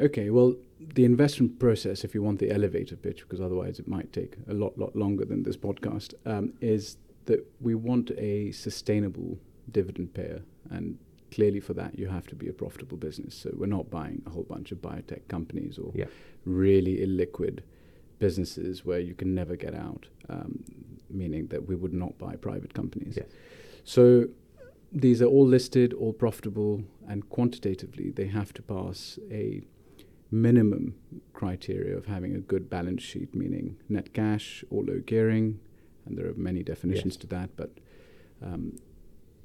Okay, 0.00 0.30
well, 0.30 0.56
the 0.80 1.04
investment 1.04 1.60
process, 1.60 2.02
if 2.02 2.16
you 2.16 2.22
want 2.22 2.40
the 2.40 2.50
elevator 2.50 2.96
pitch, 2.96 3.20
because 3.20 3.40
otherwise 3.40 3.78
it 3.78 3.86
might 3.86 4.12
take 4.12 4.34
a 4.48 4.52
lot, 4.52 4.76
lot 4.76 4.96
longer 4.96 5.24
than 5.24 5.44
this 5.44 5.56
podcast, 5.56 6.14
um, 6.26 6.52
is 6.60 6.96
that 7.26 7.46
we 7.60 7.76
want 7.76 8.10
a 8.18 8.50
sustainable 8.50 9.38
dividend 9.70 10.12
payer. 10.12 10.42
And 10.68 10.98
clearly 11.30 11.60
for 11.60 11.74
that 11.74 11.96
you 11.96 12.08
have 12.08 12.26
to 12.26 12.34
be 12.34 12.48
a 12.48 12.52
profitable 12.52 12.96
business. 12.96 13.36
So 13.36 13.50
we're 13.56 13.66
not 13.66 13.88
buying 13.88 14.22
a 14.26 14.30
whole 14.30 14.42
bunch 14.42 14.72
of 14.72 14.78
biotech 14.78 15.28
companies 15.28 15.78
or 15.78 15.92
Yeah. 15.94 16.06
really 16.44 16.96
illiquid 16.98 17.60
businesses 18.18 18.84
where 18.84 19.00
you 19.00 19.14
can 19.14 19.34
never 19.34 19.56
get 19.56 19.74
out, 19.74 20.06
um, 20.28 20.64
meaning 21.10 21.46
that 21.48 21.66
we 21.68 21.74
would 21.74 21.92
not 21.92 22.16
buy 22.18 22.36
private 22.36 22.74
companies. 22.74 23.14
Yes. 23.16 23.26
So 23.84 24.28
these 24.92 25.20
are 25.20 25.26
all 25.26 25.46
listed, 25.46 25.92
all 25.92 26.12
profitable, 26.12 26.84
and 27.08 27.28
quantitatively 27.28 28.10
they 28.10 28.26
have 28.26 28.52
to 28.54 28.62
pass 28.62 29.18
a 29.30 29.62
minimum 30.30 30.94
criteria 31.32 31.96
of 31.96 32.06
having 32.06 32.34
a 32.34 32.38
good 32.40 32.68
balance 32.70 33.02
sheet, 33.02 33.34
meaning 33.34 33.76
net 33.88 34.12
cash 34.14 34.64
or 34.70 34.82
low 34.82 35.00
gearing, 35.04 35.60
and 36.06 36.16
there 36.18 36.26
are 36.26 36.34
many 36.34 36.62
definitions 36.62 37.14
Yes. 37.14 37.20
to 37.22 37.26
that, 37.28 37.50
but 37.56 37.70
um, 38.42 38.76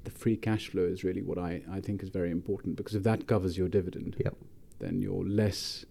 the 0.04 0.10
free 0.10 0.36
cash 0.36 0.68
flow 0.68 0.84
is 0.84 1.04
really 1.04 1.22
what 1.22 1.38
I, 1.38 1.62
I 1.70 1.80
think 1.80 2.02
is 2.02 2.08
very 2.08 2.30
important 2.30 2.76
because 2.76 2.94
if 2.94 3.02
that 3.04 3.26
covers 3.26 3.56
your 3.58 3.68
dividend, 3.68 4.16
Yep. 4.24 4.36
then 4.78 5.00
you're 5.00 5.24
less 5.24 5.84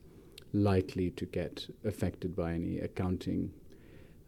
likely 0.54 1.12
to 1.12 1.26
get 1.26 1.68
affected 1.86 2.36
by 2.36 2.54
any 2.54 2.80
accounting 2.80 3.52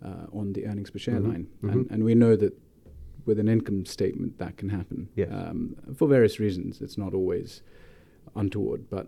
uh, 0.03 0.25
on 0.31 0.53
the 0.53 0.65
earnings 0.67 0.89
per 0.89 0.99
share 0.99 1.19
Mhm, 1.19 1.27
line. 1.27 1.47
mhm. 1.63 1.71
And, 1.71 1.91
and 1.91 2.03
we 2.03 2.15
know 2.15 2.35
that 2.35 2.53
with 3.25 3.39
an 3.39 3.47
income 3.47 3.85
statement 3.85 4.37
that 4.39 4.57
can 4.57 4.69
happen 4.69 5.09
Yes. 5.15 5.29
um, 5.31 5.75
for 5.95 6.07
various 6.07 6.39
reasons. 6.39 6.81
It's 6.81 6.97
not 6.97 7.13
always 7.13 7.61
untoward, 8.35 8.89
but 8.89 9.07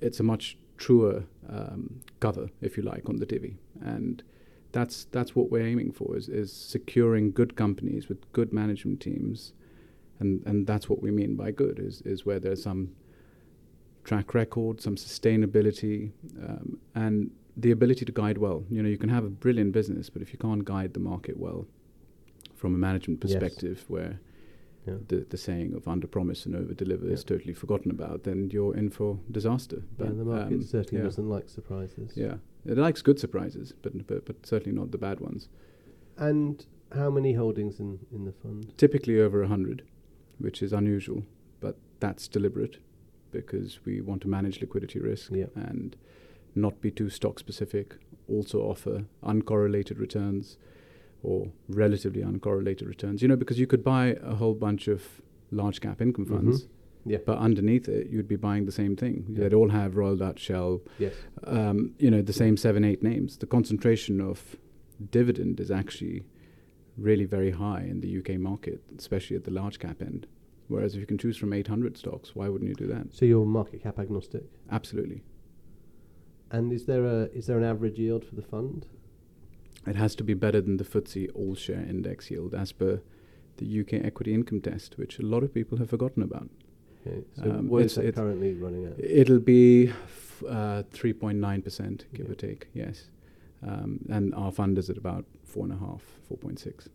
it's 0.00 0.18
a 0.20 0.22
much 0.24 0.58
truer 0.76 1.24
um, 1.48 2.00
cover, 2.20 2.48
if 2.60 2.76
you 2.76 2.82
like, 2.82 3.08
on 3.08 3.16
the 3.16 3.26
divvy. 3.26 3.56
And 3.80 4.22
that's 4.72 5.04
that's 5.12 5.36
what 5.36 5.50
we're 5.52 5.64
aiming 5.66 5.92
for 5.92 6.16
is, 6.16 6.28
is 6.28 6.52
securing 6.52 7.30
good 7.30 7.54
companies 7.54 8.08
with 8.08 8.18
good 8.32 8.52
management 8.52 9.00
teams, 9.00 9.52
and 10.18 10.42
and 10.46 10.66
that's 10.66 10.88
what 10.88 11.00
we 11.00 11.12
mean 11.12 11.36
by 11.36 11.52
good 11.52 11.78
is 11.78 12.02
is 12.02 12.26
where 12.26 12.40
there's 12.40 12.62
some 12.64 12.88
track 14.04 14.34
record, 14.34 14.80
some 14.80 14.96
sustainability, 14.96 16.12
um, 16.46 16.78
and 16.94 17.30
the 17.56 17.70
ability 17.70 18.04
to 18.04 18.12
guide 18.12 18.38
well. 18.38 18.64
You 18.70 18.82
know, 18.82 18.88
you 18.88 18.98
can 18.98 19.08
have 19.08 19.24
a 19.24 19.30
brilliant 19.30 19.72
business, 19.72 20.10
but 20.10 20.22
if 20.22 20.32
you 20.32 20.38
can't 20.38 20.64
guide 20.64 20.92
the 20.94 21.00
market 21.00 21.36
well, 21.38 21.66
from 22.54 22.74
a 22.74 22.78
management 22.78 23.22
Yes. 23.22 23.32
perspective, 23.32 23.84
where 23.88 24.20
Yeah. 24.86 24.98
the, 25.08 25.24
the 25.30 25.36
saying 25.38 25.74
of 25.74 25.88
under 25.88 26.06
promise 26.06 26.44
and 26.46 26.54
over 26.54 26.74
deliver 26.74 27.08
is 27.08 27.24
totally 27.24 27.54
forgotten 27.54 27.90
about, 27.90 28.24
then 28.24 28.50
you're 28.50 28.76
in 28.76 28.90
for 28.90 29.18
disaster. 29.30 29.82
Yeah, 29.98 30.06
the 30.10 30.24
market 30.24 30.54
um, 30.54 30.62
certainly 30.62 30.98
yeah. 30.98 31.04
doesn't 31.04 31.28
like 31.28 31.48
surprises. 31.48 32.12
Yeah, 32.16 32.36
it 32.66 32.76
likes 32.76 33.00
good 33.02 33.18
surprises, 33.18 33.72
but 33.82 34.06
but, 34.06 34.26
but 34.26 34.44
certainly 34.46 34.78
not 34.78 34.90
the 34.90 34.98
bad 34.98 35.20
ones. 35.20 35.48
And 36.18 36.64
how 36.94 37.10
many 37.10 37.32
holdings 37.32 37.80
in, 37.80 38.00
in 38.12 38.24
the 38.24 38.32
fund? 38.32 38.76
Typically 38.76 39.20
over 39.20 39.42
a 39.42 39.48
hundred, 39.48 39.82
which 40.38 40.62
is 40.62 40.72
unusual, 40.72 41.24
but 41.60 41.76
that's 42.00 42.28
deliberate 42.28 42.78
because 43.40 43.80
we 43.84 44.00
want 44.00 44.22
to 44.22 44.28
manage 44.28 44.60
liquidity 44.60 44.98
risk 45.00 45.30
Yeah. 45.32 45.46
and 45.54 45.96
not 46.54 46.80
be 46.80 46.90
too 46.90 47.08
stock 47.10 47.38
specific. 47.38 47.96
Also 48.28 48.60
offer 48.62 49.04
uncorrelated 49.22 49.98
returns 49.98 50.56
or 51.22 51.50
relatively 51.68 52.22
uncorrelated 52.22 52.86
returns. 52.86 53.22
You 53.22 53.28
know, 53.28 53.36
because 53.36 53.58
you 53.58 53.66
could 53.66 53.82
buy 53.84 54.16
a 54.22 54.34
whole 54.34 54.54
bunch 54.54 54.88
of 54.88 55.20
large 55.50 55.80
cap 55.80 56.00
income 56.00 56.26
funds. 56.26 56.64
Mhm. 56.64 56.68
Yeah. 57.06 57.18
But 57.26 57.38
underneath 57.38 57.88
it, 57.88 58.08
you'd 58.10 58.28
be 58.28 58.36
buying 58.36 58.64
the 58.64 58.72
same 58.72 58.96
thing. 58.96 59.26
Yeah. 59.28 59.40
They'd 59.40 59.54
all 59.54 59.68
have 59.70 59.96
Royal 59.96 60.16
Dutch 60.16 60.38
Shell, 60.40 60.80
Yes. 60.98 61.14
um, 61.44 61.94
you 61.98 62.10
know, 62.10 62.22
the 62.22 62.32
same 62.32 62.56
seven, 62.56 62.82
eight 62.84 63.02
names. 63.02 63.36
The 63.38 63.46
concentration 63.46 64.20
of 64.20 64.56
dividend 65.10 65.60
is 65.60 65.70
actually 65.70 66.24
really 66.96 67.24
very 67.24 67.50
high 67.50 67.82
in 67.82 68.00
the 68.00 68.08
UK 68.08 68.38
market, 68.38 68.80
especially 68.96 69.36
at 69.36 69.44
the 69.44 69.50
large 69.50 69.78
cap 69.78 70.00
end. 70.00 70.26
Whereas 70.68 70.94
if 70.94 71.00
you 71.00 71.06
can 71.06 71.18
choose 71.18 71.36
from 71.36 71.52
800 71.52 71.96
stocks, 71.98 72.34
why 72.34 72.48
wouldn't 72.48 72.68
you 72.68 72.74
do 72.74 72.86
that? 72.92 73.14
So 73.14 73.24
you're 73.26 73.44
market 73.44 73.82
cap 73.82 73.98
agnostic. 73.98 74.44
Absolutely. 74.70 75.22
And 76.50 76.72
is 76.72 76.86
there 76.86 77.04
a 77.04 77.24
is 77.34 77.46
there 77.46 77.58
an 77.58 77.64
average 77.64 77.98
yield 77.98 78.24
for 78.24 78.34
the 78.34 78.42
fund? 78.42 78.86
It 79.86 79.96
has 79.96 80.14
to 80.16 80.24
be 80.24 80.32
better 80.34 80.60
than 80.62 80.78
the 80.78 80.84
FTSE 80.84 81.28
All 81.34 81.54
Share 81.54 81.80
Index 81.82 82.30
yield 82.30 82.54
as 82.54 82.72
per 82.72 83.02
the 83.58 83.66
UK 83.80 83.94
equity 83.94 84.32
income 84.32 84.60
test, 84.60 84.96
which 84.96 85.18
a 85.18 85.22
lot 85.22 85.42
of 85.42 85.52
people 85.52 85.76
have 85.78 85.90
forgotten 85.90 86.22
about. 86.22 86.48
Okay. 87.06 87.24
So 87.34 87.50
Um, 87.50 87.68
what 87.68 87.84
is 87.84 87.98
it's- 87.98 88.14
currently 88.14 88.54
running 88.54 88.86
at? 88.86 88.98
It'll 88.98 89.38
be 89.40 89.88
f- 89.88 90.42
uh, 90.48 90.82
3.9%, 90.90 92.06
give 92.14 92.26
Yeah. 92.26 92.32
or 92.32 92.34
take, 92.34 92.68
yes. 92.72 93.10
Um, 93.62 94.00
and 94.08 94.34
our 94.34 94.50
fund 94.50 94.78
is 94.78 94.88
at 94.88 94.96
about 94.96 95.26
4.5, 95.44 96.00
4.6. 96.28 96.88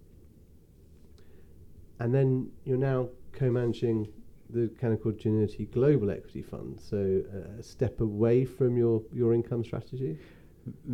And 2.00 2.14
then 2.14 2.52
you're 2.66 2.78
now 2.78 3.10
co-managing 3.34 4.08
the 4.50 4.70
Canaccord 4.82 5.22
Genuity 5.22 5.70
Global 5.72 6.10
Equity 6.10 6.42
Fund, 6.42 6.80
so 6.82 7.22
uh, 7.34 7.60
a 7.60 7.64
step 7.64 8.02
away 8.02 8.46
from 8.46 8.78
your, 8.78 9.02
your 9.14 9.34
income 9.34 9.64
strategy. 9.64 10.18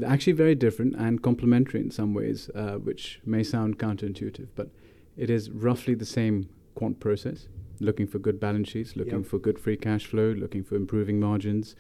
Actually, 0.06 0.34
very 0.34 0.56
different 0.56 0.96
and 0.98 1.22
complementary 1.22 1.80
in 1.82 1.92
some 1.92 2.14
ways, 2.14 2.50
uh, 2.56 2.76
which 2.76 3.20
may 3.26 3.44
sound 3.44 3.80
counterintuitive, 3.80 4.48
but 4.56 4.70
it 5.18 5.30
is 5.30 5.50
roughly 5.50 5.96
the 5.96 6.06
same 6.06 6.50
quant 6.76 7.00
process 7.00 7.48
looking 7.80 8.08
for 8.08 8.20
good 8.20 8.40
balance 8.40 8.70
sheets, 8.70 8.96
looking 8.96 9.20
Yep. 9.20 9.26
for 9.26 9.40
good 9.40 9.60
free 9.60 9.78
cash 9.78 10.06
flow, 10.06 10.32
looking 10.32 10.64
for 10.64 10.76
improving 10.76 11.20
margins, 11.20 11.76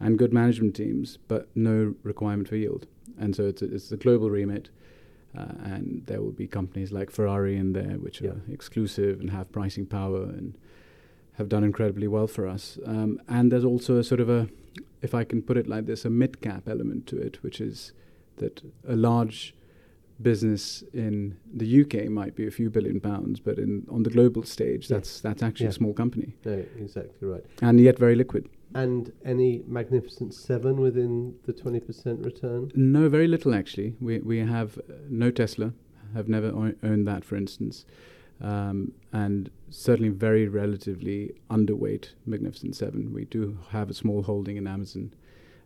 and 0.00 0.18
good 0.18 0.32
management 0.32 0.76
teams, 0.76 1.18
but 1.28 1.48
no 1.54 1.94
requirement 2.02 2.48
for 2.48 2.56
yield. 2.56 2.86
And 3.18 3.34
so 3.34 3.46
it's 3.46 3.62
a, 3.62 3.74
it's 3.74 3.90
a 3.90 3.96
global 3.96 4.30
remit. 4.30 4.70
Uh, 5.36 5.52
and 5.62 6.02
there 6.06 6.20
will 6.22 6.32
be 6.32 6.46
companies 6.46 6.90
like 6.90 7.10
Ferrari 7.10 7.56
in 7.56 7.72
there, 7.72 7.96
which 7.98 8.20
Yeah. 8.22 8.30
are 8.30 8.42
exclusive 8.50 9.20
and 9.20 9.30
have 9.30 9.52
pricing 9.52 9.86
power 9.86 10.22
and 10.24 10.54
have 11.34 11.48
done 11.48 11.62
incredibly 11.64 12.08
well 12.08 12.26
for 12.26 12.46
us. 12.46 12.78
Um, 12.84 13.20
and 13.28 13.52
there's 13.52 13.64
also 13.64 13.98
a 13.98 14.04
sort 14.04 14.20
of 14.20 14.28
a, 14.28 14.48
if 15.02 15.14
I 15.14 15.24
can 15.24 15.42
put 15.42 15.56
it 15.56 15.66
like 15.68 15.86
this, 15.86 16.04
a 16.04 16.10
mid 16.10 16.40
cap 16.40 16.68
element 16.68 17.06
to 17.08 17.18
it, 17.18 17.42
which 17.42 17.60
is 17.60 17.92
that 18.36 18.62
a 18.86 18.96
large 18.96 19.54
business 20.20 20.82
in 20.92 21.36
the 21.54 21.82
UK 21.82 22.08
might 22.08 22.34
be 22.34 22.46
a 22.46 22.50
few 22.50 22.70
billion 22.70 22.98
pounds, 23.00 23.38
but 23.38 23.58
in 23.58 23.86
on 23.88 24.02
the 24.02 24.10
global 24.10 24.42
stage, 24.42 24.90
Yeah. 24.90 24.96
that's 24.96 25.20
that's 25.20 25.42
actually 25.42 25.66
Yeah. 25.66 25.70
a 25.70 25.74
small 25.74 25.92
company 25.92 26.34
No, 26.44 26.64
exactly 26.80 27.28
right. 27.28 27.44
and 27.62 27.78
yet 27.80 27.98
very 27.98 28.16
liquid. 28.16 28.48
And 28.74 29.12
any 29.24 29.62
Magnificent 29.66 30.34
Seven 30.34 30.80
within 30.80 31.34
the 31.46 31.52
twenty 31.52 31.80
percent 31.80 32.24
return? 32.24 32.70
No, 32.74 33.08
very 33.08 33.26
little 33.26 33.54
actually. 33.54 33.94
We 34.00 34.18
we 34.18 34.38
have 34.38 34.78
uh, 34.78 34.92
no 35.08 35.30
Tesla, 35.30 35.72
have 36.14 36.28
never 36.28 36.48
o- 36.48 36.74
owned 36.82 37.06
that, 37.08 37.24
for 37.24 37.36
instance, 37.36 37.86
um, 38.42 38.92
and 39.12 39.50
certainly 39.70 40.10
very 40.10 40.48
relatively 40.48 41.32
underweight 41.50 42.10
Magnificent 42.26 42.76
Seven. 42.76 43.12
We 43.14 43.24
do 43.24 43.58
have 43.70 43.88
a 43.90 43.94
small 43.94 44.22
holding 44.22 44.56
in 44.58 44.66
Amazon. 44.66 45.14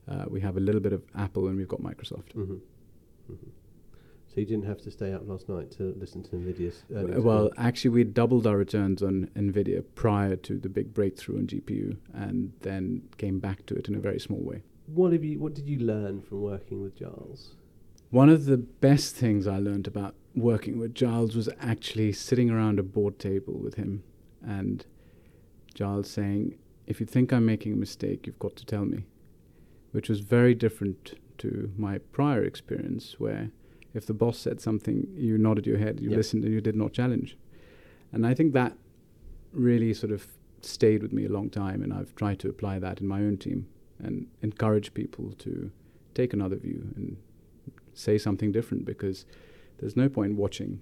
Uh, 0.09 0.25
we 0.28 0.40
have 0.40 0.56
a 0.56 0.61
little 0.61 0.80
bit 0.80 0.92
of 0.92 1.02
Apple, 1.16 1.49
and 1.49 1.56
we've 1.56 1.68
got 1.68 1.80
Microsoft. 1.80 2.32
hmm 2.32 2.54
hmm 3.26 3.35
So 4.32 4.40
you 4.40 4.46
didn't 4.46 4.64
have 4.64 4.80
to 4.82 4.90
stay 4.90 5.12
up 5.12 5.28
last 5.28 5.50
night 5.50 5.70
to 5.72 5.94
listen 5.98 6.22
to 6.22 6.30
Nvidia's. 6.30 6.84
earnings 6.94 7.22
well, 7.22 7.50
actually, 7.58 7.90
we 7.90 8.04
doubled 8.04 8.46
our 8.46 8.56
returns 8.56 9.02
on 9.02 9.28
Nvidia 9.36 9.84
prior 9.94 10.36
to 10.36 10.58
the 10.58 10.70
big 10.70 10.94
breakthrough 10.94 11.36
on 11.36 11.46
GPU, 11.46 11.98
and 12.14 12.54
then 12.62 13.02
came 13.18 13.40
back 13.40 13.66
to 13.66 13.74
it 13.74 13.88
in 13.88 13.94
a 13.94 13.98
very 13.98 14.18
small 14.18 14.40
way. 14.40 14.62
what 14.86 15.12
have 15.12 15.22
you? 15.22 15.38
What 15.38 15.52
did 15.54 15.68
you 15.68 15.80
learn 15.80 16.22
from 16.22 16.40
working 16.40 16.82
with 16.82 16.96
Giles? 16.96 17.56
One 18.08 18.30
of 18.30 18.46
the 18.46 18.56
best 18.56 19.14
things 19.16 19.46
I 19.46 19.58
learned 19.58 19.86
about 19.86 20.14
working 20.34 20.78
with 20.78 20.94
Giles 20.94 21.36
was 21.36 21.50
actually 21.60 22.12
sitting 22.12 22.50
around 22.50 22.78
a 22.78 22.82
board 22.82 23.18
table 23.18 23.58
with 23.58 23.74
him 23.74 24.02
and 24.42 24.86
Giles 25.74 26.10
saying, 26.10 26.56
If 26.86 27.00
you 27.00 27.06
think 27.06 27.32
I'm 27.32 27.44
making 27.46 27.74
a 27.74 27.76
mistake, 27.76 28.26
you've 28.26 28.38
got 28.38 28.56
to 28.56 28.66
tell 28.66 28.84
me. 28.84 29.04
Which 29.92 30.08
was 30.08 30.20
very 30.20 30.54
different 30.54 31.18
to 31.38 31.70
my 31.76 31.98
prior 31.98 32.42
experience, 32.42 33.16
where 33.18 33.50
if 33.94 34.06
the 34.06 34.14
boss 34.14 34.38
said 34.38 34.61
something, 34.61 35.06
you 35.14 35.37
nodded 35.38 35.66
your 35.66 35.78
head, 35.78 36.00
you 36.00 36.11
Yeah. 36.11 36.16
listened, 36.16 36.44
and 36.44 36.52
you 36.52 36.61
did 36.61 36.76
not 36.76 36.92
challenge. 36.92 37.37
And 38.12 38.26
I 38.26 38.34
think 38.34 38.52
that 38.52 38.76
really 39.52 39.92
sort 39.94 40.12
of 40.12 40.26
stayed 40.61 41.02
with 41.02 41.12
me 41.12 41.25
a 41.25 41.28
long 41.28 41.50
time, 41.50 41.82
and 41.82 41.92
I've 41.92 42.14
tried 42.14 42.38
to 42.40 42.49
apply 42.49 42.78
that 42.78 43.00
in 43.00 43.06
my 43.06 43.22
own 43.25 43.37
team 43.37 43.66
and 43.99 44.26
encourage 44.42 44.94
people 44.94 45.32
to 45.38 45.70
take 46.14 46.32
another 46.32 46.56
view 46.56 46.92
and 46.96 47.16
say 47.94 48.18
something 48.18 48.52
different 48.52 48.84
because 48.84 49.26
there's 49.78 49.96
no 49.96 50.08
point 50.08 50.37
watching 50.37 50.80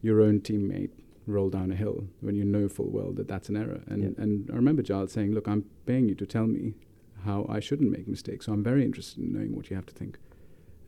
your 0.00 0.20
own 0.20 0.40
teammate 0.40 0.90
roll 1.26 1.48
down 1.50 1.70
a 1.70 1.76
hill 1.76 2.08
when 2.20 2.34
you 2.34 2.44
know 2.44 2.68
full 2.68 2.90
well 2.90 3.12
that 3.12 3.28
that's 3.28 3.48
an 3.48 3.56
error. 3.56 3.82
And 3.86 4.02
Yeah. 4.02 4.10
and 4.18 4.50
I 4.50 4.56
remember 4.56 4.82
Giles 4.82 5.12
saying, 5.12 5.32
"Look, 5.32 5.46
I'm 5.48 5.64
paying 5.86 6.08
you 6.08 6.14
to 6.16 6.26
tell 6.26 6.46
me 6.46 6.74
how 7.20 7.46
I 7.48 7.60
shouldn't 7.60 7.90
make 7.90 8.08
mistakes, 8.08 8.46
so 8.46 8.52
I'm 8.52 8.62
very 8.64 8.84
interested 8.84 9.22
in 9.22 9.32
knowing 9.32 9.54
what 9.54 9.70
you 9.70 9.76
have 9.76 9.86
to 9.86 9.94
think." 9.94 10.18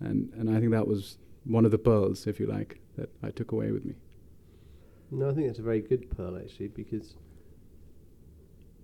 And 0.00 0.30
and 0.36 0.50
I 0.50 0.58
think 0.58 0.72
that 0.72 0.88
was 0.88 1.18
one 1.44 1.64
of 1.64 1.70
the 1.70 1.78
pearls, 1.78 2.26
if 2.26 2.40
you 2.40 2.46
like, 2.46 2.80
that 2.96 3.10
I 3.22 3.30
took 3.30 3.52
away 3.52 3.70
with 3.70 3.84
me. 3.84 3.94
No, 5.10 5.30
I 5.30 5.34
think 5.34 5.46
that's 5.46 5.58
a 5.58 5.62
very 5.62 5.80
good 5.80 6.10
pearl 6.16 6.36
actually, 6.36 6.68
because 6.68 7.16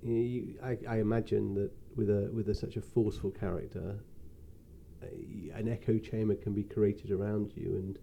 you, 0.02 0.14
you, 0.14 0.55
I, 0.62 0.79
I 0.88 0.99
imagine 0.99 1.55
that 1.55 1.71
with 1.97 2.11
a 2.11 2.31
with 2.33 2.49
a, 2.49 2.55
such 2.55 2.76
a 2.76 2.81
forceful 2.81 3.31
character, 3.31 3.99
a, 5.02 5.59
an 5.59 5.69
echo 5.69 5.99
chamber 5.99 6.35
can 6.35 6.52
be 6.52 6.62
created 6.62 7.11
around 7.11 7.52
you, 7.57 7.76
and 7.76 7.99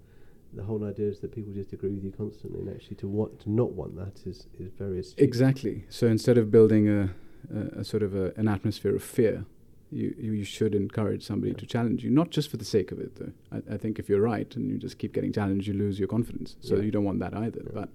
the 0.54 0.64
whole 0.64 0.84
idea 0.84 1.08
is 1.08 1.20
that 1.20 1.32
people 1.34 1.54
just 1.54 1.74
agree 1.74 1.94
with 1.94 2.04
you 2.04 2.12
constantly, 2.12 2.60
and 2.60 2.70
actually 2.70 2.96
to 2.98 3.08
want 3.08 3.40
to 3.42 3.52
not 3.52 3.72
want 3.74 3.96
that 3.96 4.26
is 4.26 4.48
is 4.60 4.72
very 4.78 5.00
astute. 5.00 5.24
Exactly. 5.24 5.86
So 5.90 6.08
instead 6.08 6.38
of 6.38 6.52
building 6.52 6.90
a, 6.90 7.10
a, 7.54 7.80
a 7.80 7.84
sort 7.84 8.04
of 8.04 8.16
a, 8.16 8.34
an 8.36 8.48
atmosphere 8.48 8.96
of 8.96 9.04
fear, 9.04 9.46
you, 9.92 10.14
you, 10.20 10.44
should 10.44 10.76
encourage 10.76 11.26
somebody 11.26 11.54
to 11.54 11.66
challenge 11.66 12.04
you, 12.04 12.10
not 12.10 12.30
just 12.30 12.52
for 12.52 12.58
the 12.58 12.66
sake 12.66 12.92
of 12.92 13.00
it, 13.00 13.16
though. 13.16 13.32
I, 13.52 13.76
I 13.76 13.78
think 13.78 14.00
if 14.00 14.10
you're 14.10 14.22
right 14.22 14.54
and 14.56 14.70
you 14.70 14.78
just 14.78 14.98
keep 14.98 15.14
getting 15.14 15.32
challenged, 15.32 15.68
you 15.68 15.74
lose 15.74 15.98
your 15.98 16.08
confidence. 16.10 16.58
So 16.60 16.76
Yeah. 16.76 16.84
you 16.84 16.92
don't 16.92 17.06
want 17.06 17.20
that 17.20 17.34
either. 17.34 17.62
Yeah. 17.64 17.72
But 17.74 17.90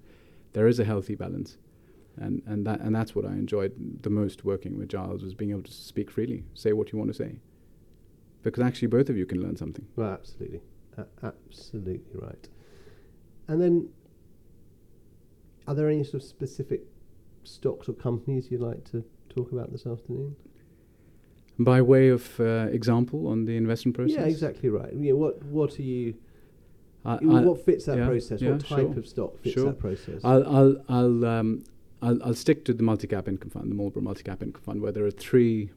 there 0.52 0.66
is 0.66 0.78
a 0.78 0.84
healthy 0.84 1.14
balance. 1.14 1.58
And, 2.16 2.42
and, 2.46 2.66
that, 2.66 2.80
and 2.80 2.94
that's 2.94 3.14
what 3.14 3.24
I 3.24 3.32
enjoyed 3.32 4.02
the 4.02 4.10
most 4.10 4.44
working 4.44 4.78
with 4.78 4.88
Giles 4.88 5.22
was 5.22 5.34
being 5.34 5.50
able 5.50 5.62
to 5.62 5.72
speak 5.72 6.10
freely, 6.10 6.44
say 6.54 6.72
what 6.72 6.92
you 6.92 6.98
want 6.98 7.10
to 7.10 7.14
say. 7.14 7.36
Because 8.42 8.62
actually, 8.62 8.88
both 8.88 9.08
of 9.08 9.16
you 9.16 9.24
can 9.24 9.40
learn 9.40 9.56
something. 9.56 9.86
Well, 9.94 10.12
absolutely, 10.12 10.60
absolutely 11.22 12.02
right. 12.14 12.48
And 13.48 13.60
then, 13.60 13.88
are 15.68 15.74
there 15.74 15.88
any 15.88 16.02
sort 16.04 16.22
of 16.22 16.24
specific 16.24 16.82
stocks 17.44 17.88
or 17.88 17.92
companies 17.92 18.50
you'd 18.50 18.60
like 18.60 18.84
to 18.90 19.04
talk 19.28 19.52
about 19.52 19.70
this 19.70 19.86
afternoon? 19.86 20.34
By 21.58 21.82
way 21.82 22.08
of 22.08 22.40
uh, 22.40 22.68
example 22.72 23.28
on 23.28 23.44
the 23.44 23.56
investment 23.56 23.94
process? 23.96 24.16
Yeah, 24.16 24.24
exactly 24.24 24.68
right. 24.68 24.92
Yeah, 24.94 25.12
what 25.12 25.42
what 25.44 25.78
are 25.78 25.82
you? 25.82 26.14
I, 27.04 27.14
I- 27.14 27.18
what 27.18 27.64
fits 27.64 27.84
that 27.86 27.98
yeah, 27.98 28.06
process? 28.06 28.40
yeah, 28.40 28.52
what 28.52 28.60
type 28.60 28.78
sure, 28.78 28.98
of 28.98 29.06
stock 29.06 29.38
fits 29.40 29.54
sure. 29.54 29.66
that 29.66 29.78
process? 29.78 30.20
I'll 30.24 30.46
I'll 30.46 30.76
I'll 30.88 31.24
um 31.24 31.62
I'll, 32.00 32.20
I'll 32.24 32.34
stick 32.34 32.64
to 32.64 32.74
the 32.74 32.82
multi-cap 32.82 33.28
income 33.28 33.50
fund, 33.50 33.70
the 33.70 33.74
Marlborough 33.74 34.02
multi-cap 34.02 34.42
income 34.42 34.62
fund, 34.62 34.82
where 34.82 34.90
there 34.92 35.04
are 35.04 35.10
three 35.10 35.70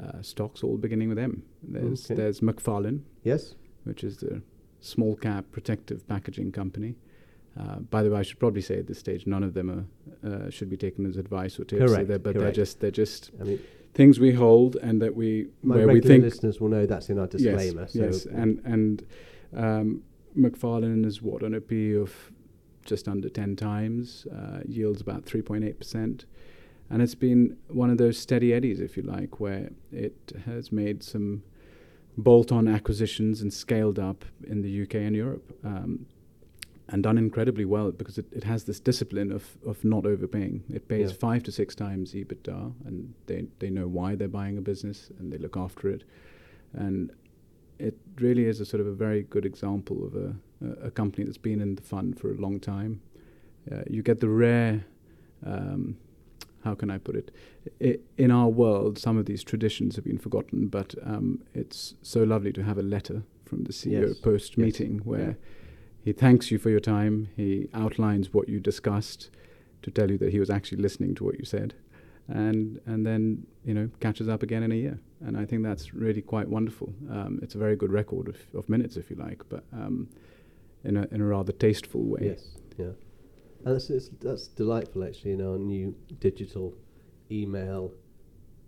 uh, 0.00 0.20
stocks 0.22 0.62
all 0.62 0.76
beginning 0.76 1.08
with 1.08 1.18
M. 1.18 1.42
There's 1.62 2.04
Okay. 2.06 2.14
there's 2.14 2.42
Macfarlane, 2.42 3.04
yes. 3.22 3.54
which 3.84 4.04
is 4.04 4.18
the 4.18 4.42
small 4.80 5.16
cap 5.16 5.46
protective 5.52 6.06
packaging 6.08 6.52
company. 6.52 6.96
Uh, 7.58 7.80
by 7.80 8.02
the 8.02 8.10
way, 8.10 8.20
I 8.20 8.22
should 8.22 8.38
probably 8.38 8.62
say 8.62 8.78
at 8.78 8.86
this 8.86 8.98
stage, 8.98 9.26
none 9.26 9.42
of 9.42 9.54
them 9.54 9.70
are, 10.24 10.28
uh, 10.28 10.50
should 10.50 10.70
be 10.70 10.76
taken 10.76 11.04
as 11.06 11.16
advice 11.16 11.58
or 11.58 11.64
tips. 11.64 11.84
Correct, 11.84 12.08
They're, 12.08 12.18
but 12.18 12.36
they're 12.36 12.52
just 12.52 12.80
they're 12.80 12.90
just 12.90 13.30
I 13.40 13.44
mean, 13.44 13.60
things 13.94 14.20
we 14.20 14.32
hold 14.32 14.76
and 14.76 15.00
that 15.02 15.14
we 15.14 15.48
my 15.62 15.76
where 15.76 15.88
we 15.88 16.00
think 16.00 16.24
listeners 16.24 16.60
will 16.60 16.68
know 16.68 16.86
that's 16.86 17.08
in 17.10 17.18
our 17.18 17.26
disclaimer. 17.26 17.82
Yes, 17.82 17.92
so 17.92 18.04
yes, 18.04 18.26
and 18.26 18.60
and 18.64 19.06
um, 19.56 20.02
Macfarlane 20.34 21.04
is 21.04 21.20
what 21.22 21.42
on 21.42 21.54
a 21.54 21.60
P 21.60 21.94
of 21.94 22.32
just 22.84 23.08
under 23.08 23.28
ten 23.28 23.56
times, 23.56 24.26
uh, 24.34 24.60
yields 24.66 25.00
about 25.00 25.24
three 25.24 25.42
point 25.42 25.64
eight 25.64 25.78
percent, 25.78 26.24
and 26.88 27.02
it's 27.02 27.14
been 27.14 27.56
one 27.68 27.90
of 27.90 27.98
those 27.98 28.18
steady 28.18 28.52
eddies, 28.52 28.80
if 28.80 28.96
you 28.96 29.02
like, 29.02 29.40
where 29.40 29.70
it 29.92 30.32
has 30.46 30.72
made 30.72 31.02
some 31.02 31.42
bolt-on 32.16 32.68
acquisitions 32.68 33.40
and 33.40 33.52
scaled 33.52 33.98
up 33.98 34.24
in 34.46 34.62
the 34.62 34.82
UK 34.82 34.96
and 34.96 35.16
Europe. 35.16 35.56
Um, 35.64 36.06
and 36.90 37.02
done 37.02 37.16
incredibly 37.18 37.64
well 37.64 37.92
because 37.92 38.18
it, 38.18 38.26
it 38.32 38.44
has 38.44 38.64
this 38.64 38.80
discipline 38.80 39.30
of, 39.30 39.56
of 39.66 39.84
not 39.84 40.04
overpaying. 40.06 40.64
It 40.72 40.88
pays 40.88 41.10
Yeah. 41.10 41.16
five 41.16 41.42
to 41.44 41.52
six 41.52 41.74
times 41.74 42.14
EBITDA, 42.14 42.72
and 42.84 43.14
they, 43.26 43.46
they 43.60 43.70
know 43.70 43.86
why 43.86 44.16
they're 44.16 44.28
buying 44.28 44.58
a 44.58 44.60
business 44.60 45.10
and 45.18 45.32
they 45.32 45.38
look 45.38 45.56
after 45.56 45.88
it. 45.88 46.04
And 46.72 47.12
it 47.78 47.96
really 48.16 48.44
is 48.44 48.60
a 48.60 48.64
sort 48.64 48.80
of 48.80 48.88
a 48.88 48.92
very 48.92 49.22
good 49.22 49.46
example 49.46 50.04
of 50.04 50.14
a, 50.16 50.86
a, 50.86 50.90
company 50.90 51.24
that's 51.24 51.38
been 51.38 51.60
in 51.60 51.76
the 51.76 51.82
fund 51.82 52.18
for 52.18 52.32
a 52.32 52.36
long 52.36 52.60
time. 52.60 53.00
Uh, 53.70 53.82
you 53.88 54.02
get 54.02 54.20
the 54.20 54.28
rare, 54.28 54.84
um, 55.46 55.96
how 56.64 56.74
can 56.74 56.90
I 56.90 56.98
put 56.98 57.14
it? 57.14 57.30
I, 57.80 57.98
in 58.18 58.30
our 58.30 58.48
world, 58.48 58.98
some 58.98 59.16
of 59.16 59.26
these 59.26 59.44
traditions 59.44 59.96
have 59.96 60.04
been 60.04 60.18
forgotten, 60.18 60.66
but 60.66 60.94
um, 61.02 61.42
it's 61.54 61.94
so 62.02 62.24
lovely 62.24 62.52
to 62.52 62.64
have 62.64 62.78
a 62.78 62.82
letter 62.82 63.22
from 63.44 63.64
the 63.64 63.72
CEO 63.72 64.08
Yes, 64.08 64.18
post 64.18 64.58
meeting 64.58 64.98
where 65.04 65.20
yeah. 65.20 65.34
He 66.02 66.12
thanks 66.12 66.50
you 66.50 66.58
for 66.58 66.70
your 66.70 66.80
time, 66.80 67.28
he 67.36 67.68
outlines 67.74 68.32
what 68.32 68.48
you 68.48 68.60
discussed 68.60 69.30
to 69.82 69.90
tell 69.90 70.10
you 70.10 70.18
that 70.18 70.32
he 70.32 70.40
was 70.40 70.50
actually 70.50 70.80
listening 70.82 71.14
to 71.16 71.24
what 71.24 71.38
you 71.38 71.44
said. 71.44 71.74
And 72.28 72.80
and 72.86 73.04
then 73.04 73.46
you 73.64 73.74
know 73.74 73.90
catches 73.98 74.28
up 74.28 74.42
again 74.42 74.62
in 74.62 74.70
a 74.70 74.76
year, 74.76 75.00
and 75.20 75.36
I 75.36 75.44
think 75.44 75.64
that's 75.64 75.92
really 75.92 76.22
quite 76.22 76.48
wonderful. 76.48 76.94
Um, 77.10 77.40
it's 77.42 77.56
a 77.56 77.58
very 77.58 77.74
good 77.74 77.92
record 77.92 78.28
of, 78.28 78.36
of 78.54 78.68
minutes, 78.68 78.96
if 78.96 79.10
you 79.10 79.16
like, 79.16 79.42
but 79.48 79.64
um, 79.72 80.08
in 80.84 80.96
a 80.96 81.08
in 81.10 81.20
a 81.20 81.24
rather 81.24 81.50
tasteful 81.52 82.04
way. 82.04 82.20
Yes, 82.22 82.56
yeah, 82.78 82.92
and 83.64 83.74
that's 83.74 84.10
that's 84.20 84.46
delightful 84.46 85.02
actually 85.02 85.32
in 85.32 85.44
our 85.44 85.58
new 85.58 85.94
digital 86.20 86.74
email 87.32 87.92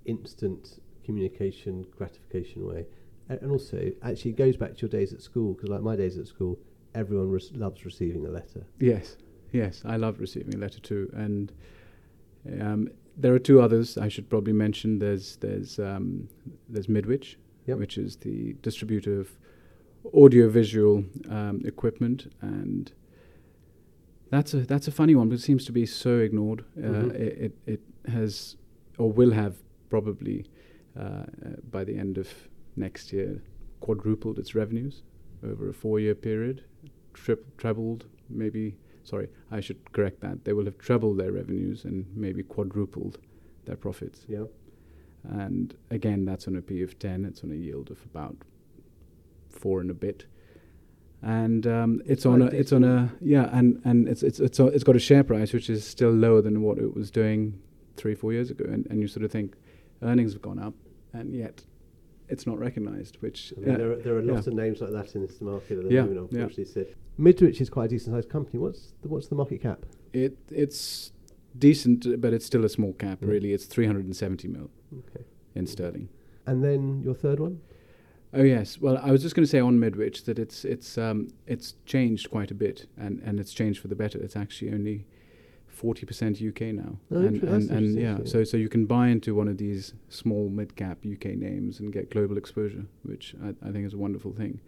instant 0.07 0.81
communication 1.05 1.87
gratification 1.97 2.67
way, 2.67 2.87
and 3.29 3.49
also 3.49 3.93
actually 4.03 4.33
it 4.33 4.37
goes 4.37 4.57
back 4.57 4.75
to 4.75 4.81
your 4.83 4.91
days 4.91 5.13
at 5.13 5.23
school 5.23 5.55
because 5.55 5.69
like 5.69 5.83
my 5.83 5.95
days 5.95 6.19
at 6.19 6.27
school, 6.27 6.59
everyone 6.95 7.39
loves 7.55 7.85
receiving 7.85 8.27
a 8.27 8.31
letter. 8.31 8.67
Yes, 8.81 9.17
yes, 9.53 9.83
I 9.85 9.97
love 9.97 10.21
receiving 10.21 10.55
a 10.55 10.59
letter 10.59 10.81
too, 10.81 11.11
and 11.15 11.53
um, 12.61 12.89
there 13.17 13.35
are 13.35 13.39
two 13.39 13.61
others 13.61 13.97
I 13.99 14.09
should 14.09 14.29
probably 14.29 14.53
mention. 14.53 14.99
There's 14.99 15.37
there's 15.37 15.79
um, 15.79 16.29
there's 16.69 16.89
Midwich, 16.89 17.39
Yep. 17.67 17.79
which 17.79 17.99
is 17.99 18.17
the 18.17 18.55
distributor 18.63 19.21
of 19.21 19.29
audiovisual 20.15 21.05
um, 21.31 21.63
equipment, 21.65 22.33
and 22.41 22.93
that's 24.31 24.55
a 24.55 24.59
that's 24.61 24.89
a 24.89 24.93
funny 24.93 25.15
one, 25.15 25.29
but 25.29 25.37
it 25.37 25.43
seems 25.43 25.65
to 25.67 25.73
be 25.73 25.87
so 25.87 26.19
ignored. 26.19 26.65
Uh, 26.77 26.81
Mhm. 26.89 27.15
it, 27.15 27.39
it 27.41 27.59
it 27.67 27.81
has 28.11 28.57
or 28.99 29.11
will 29.13 29.31
have 29.33 29.57
probably 29.91 30.47
uh, 30.97 31.01
uh, 31.03 31.25
by 31.71 31.85
the 31.85 31.97
end 31.97 32.19
of 32.19 32.29
next 32.77 33.13
year 33.13 33.43
quadrupled 33.81 34.39
its 34.39 34.55
revenues 34.55 35.03
over 35.45 35.69
a 35.69 35.73
four-year 35.75 36.15
period, 36.15 36.65
trip, 37.15 37.57
trebled 37.57 38.07
maybe. 38.29 38.77
Sorry, 39.05 39.29
I 39.51 39.61
should 39.61 39.93
correct 39.93 40.21
that. 40.21 40.45
They 40.45 40.53
will 40.53 40.65
have 40.65 40.79
trebled 40.79 41.19
their 41.19 41.33
revenues 41.33 41.85
and 41.85 42.07
maybe 42.15 42.43
quadrupled 42.43 43.19
their 43.65 43.77
profits. 43.77 44.25
Yeah, 44.29 44.45
And 45.25 45.75
again, 45.91 46.25
that's 46.25 46.47
on 46.47 46.57
a 46.57 46.63
P 46.63 46.83
of 46.83 46.99
10. 46.99 47.25
It's 47.25 47.43
on 47.43 47.51
a 47.51 47.55
yield 47.55 47.91
of 47.91 47.99
about 48.05 48.37
four 49.51 49.81
and 49.81 49.91
a 49.91 49.95
bit. 49.95 50.27
And 51.21 51.67
um, 51.67 52.03
it's 52.05 52.27
on 52.27 52.43
a, 52.43 52.47
it's 52.47 52.73
on 52.73 52.83
a, 52.83 53.13
yeah, 53.21 53.49
and, 53.53 53.81
and 53.85 54.09
it's, 54.09 54.25
it's, 54.25 54.41
it's, 54.41 54.59
a, 54.59 54.67
it's 54.67 54.83
got 54.83 54.97
a 54.97 55.01
share 55.01 55.23
price 55.23 55.53
which 55.53 55.71
is 55.71 55.87
still 55.87 56.11
lower 56.11 56.43
than 56.43 56.63
what 56.63 56.79
it 56.79 56.95
was 56.95 57.13
doing 57.13 57.61
three, 57.97 58.15
four 58.17 58.33
years 58.33 58.51
ago. 58.51 58.65
And, 58.65 58.87
and 58.91 59.01
you 59.01 59.07
sort 59.07 59.25
of 59.25 59.31
think 59.31 59.55
earnings 60.03 60.33
have 60.33 60.43
gone 60.43 60.59
up 60.59 60.75
and 61.13 61.33
yet 61.35 61.63
it's 62.33 62.47
not 62.47 62.59
recognized, 62.59 63.15
which, 63.21 63.53
I 63.57 63.61
mean, 63.61 63.75
uh, 63.75 63.79
there 63.79 63.93
are, 63.93 63.97
there 64.05 64.17
are 64.19 64.23
lots 64.23 64.47
yeah. 64.47 64.53
of 64.53 64.57
names 64.65 64.81
like 64.81 64.93
that 64.99 65.15
in 65.15 65.21
this 65.27 65.41
market 65.41 65.79
at 65.79 65.85
the 65.85 65.93
Yeah, 65.95 66.03
moment. 66.05 66.33
yeah. 66.33 66.41
Unfortunately, 66.43 66.65
Sid. 66.73 66.95
Midwich 67.19 67.61
is 67.61 67.69
quite 67.71 67.87
a 67.87 67.89
decent 67.89 68.15
sized 68.17 68.31
company. 68.31 68.59
What's 68.59 68.83
the, 69.03 69.09
what's 69.09 69.29
the 69.29 69.35
market 69.43 69.61
cap? 69.63 69.81
it, 70.13 70.37
it's 70.51 71.13
decent, 71.59 72.21
but 72.21 72.33
it's 72.33 72.47
still 72.47 72.65
a 72.65 72.69
small 72.69 72.93
cap, 72.95 73.21
Mm. 73.21 73.29
really. 73.29 73.53
It's 73.53 73.67
370 73.67 74.49
mil 74.49 74.71
Okay, 75.01 75.25
in 75.55 75.67
sterling. 75.67 76.09
and 76.47 76.63
then 76.65 77.03
your 77.03 77.15
third 77.15 77.39
one. 77.41 77.61
Oh 78.35 78.43
yes. 78.43 78.79
Well, 78.81 78.97
I 79.03 79.11
was 79.11 79.21
just 79.23 79.35
going 79.35 79.45
to 79.45 79.51
say 79.51 79.61
on 79.61 79.79
Midwich 79.79 80.25
that 80.25 80.39
it's 80.39 80.65
it's 80.65 80.97
um, 80.97 81.29
it's 81.47 81.75
changed 81.85 82.31
quite 82.31 82.51
a 82.51 82.55
bit, 82.55 82.87
and, 82.97 83.21
and 83.27 83.39
it's 83.39 83.53
changed 83.53 83.79
for 83.83 83.89
the 83.89 83.95
better. 83.95 84.19
It's 84.19 84.37
actually 84.37 84.71
only 84.73 85.07
forty 85.73 86.05
percent 86.07 86.41
UK 86.41 86.61
now, 86.75 86.99
Oh, 87.11 87.17
and 87.17 87.43
and, 87.43 87.71
and 87.71 87.99
yeah, 87.99 88.19
yeah. 88.19 88.25
so 88.25 88.45
so 88.45 88.57
you 88.57 88.69
can 88.69 88.87
buy 88.87 89.09
into 89.09 89.35
one 89.35 89.49
of 89.49 89.57
these 89.59 89.95
small 90.09 90.49
mid 90.49 90.77
cap 90.77 90.99
UK 91.11 91.27
names 91.37 91.81
and 91.81 91.93
get 91.93 92.11
global 92.11 92.37
exposure, 92.37 92.85
which 93.03 93.35
I, 93.43 93.49
I 93.69 93.73
think 93.73 93.87
is 93.87 93.95
a 93.95 93.99
wonderful 93.99 94.33
thing, 94.33 94.61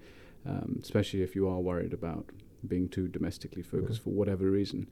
um, 0.46 0.80
especially 0.82 1.22
if 1.22 1.34
you 1.36 1.46
are 1.48 1.60
worried 1.60 1.92
about 1.92 2.26
being 2.66 2.88
too 2.88 3.08
domestically 3.08 3.62
focused 3.62 4.02
for 4.02 4.10
whatever 4.10 4.50
reason. 4.50 4.88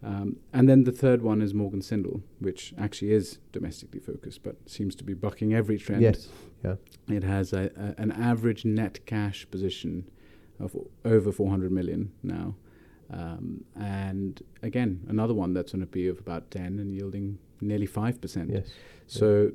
Um, 0.00 0.36
and 0.52 0.68
then 0.68 0.84
the 0.84 0.92
third 0.92 1.22
one 1.22 1.42
is 1.42 1.52
Morgan 1.52 1.82
Sindall, 1.82 2.22
which 2.38 2.72
actually 2.78 3.10
is 3.10 3.38
domestically 3.50 3.98
focused, 3.98 4.44
but 4.44 4.54
seems 4.70 4.94
to 4.94 5.02
be 5.02 5.12
bucking 5.14 5.52
every 5.52 5.76
trend. 5.76 6.02
Yes. 6.02 6.28
Yeah. 6.64 6.76
It 7.08 7.24
has 7.24 7.52
a, 7.52 7.72
a, 7.76 8.00
an 8.00 8.12
average 8.12 8.64
net 8.64 9.04
cash 9.06 9.44
position 9.50 10.08
of 10.60 10.76
over 11.04 11.32
400 11.32 11.72
million 11.72 12.12
now. 12.22 12.54
Um, 13.10 13.64
and 13.74 14.42
again, 14.62 15.04
another 15.08 15.34
one 15.34 15.54
that's 15.54 15.74
on 15.74 15.82
a 15.82 15.86
P 15.86 16.08
of 16.08 16.18
about 16.18 16.50
10 16.50 16.78
and 16.78 16.92
yielding 16.92 17.38
nearly 17.60 17.86
5%. 17.86 18.52
Yes. 18.52 18.68
So, 19.06 19.52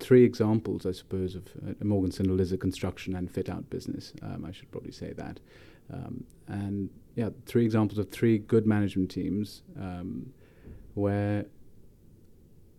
three 0.00 0.24
examples, 0.24 0.86
I 0.86 0.92
suppose, 0.92 1.34
of 1.34 1.46
uh, 1.66 1.84
Morgan 1.84 2.10
Sindall 2.10 2.40
is 2.40 2.52
a 2.52 2.56
construction 2.56 3.14
and 3.14 3.30
fit 3.30 3.48
out 3.48 3.68
business. 3.70 4.12
Um, 4.22 4.44
I 4.46 4.52
should 4.52 4.70
probably 4.70 4.92
say 4.92 5.12
that. 5.12 5.40
Um, 5.92 6.24
and 6.48 6.90
yeah, 7.14 7.30
three 7.46 7.64
examples 7.64 7.98
of 7.98 8.10
three 8.10 8.38
good 8.38 8.66
management 8.66 9.10
teams 9.10 9.62
um, 9.78 10.32
where 10.94 11.46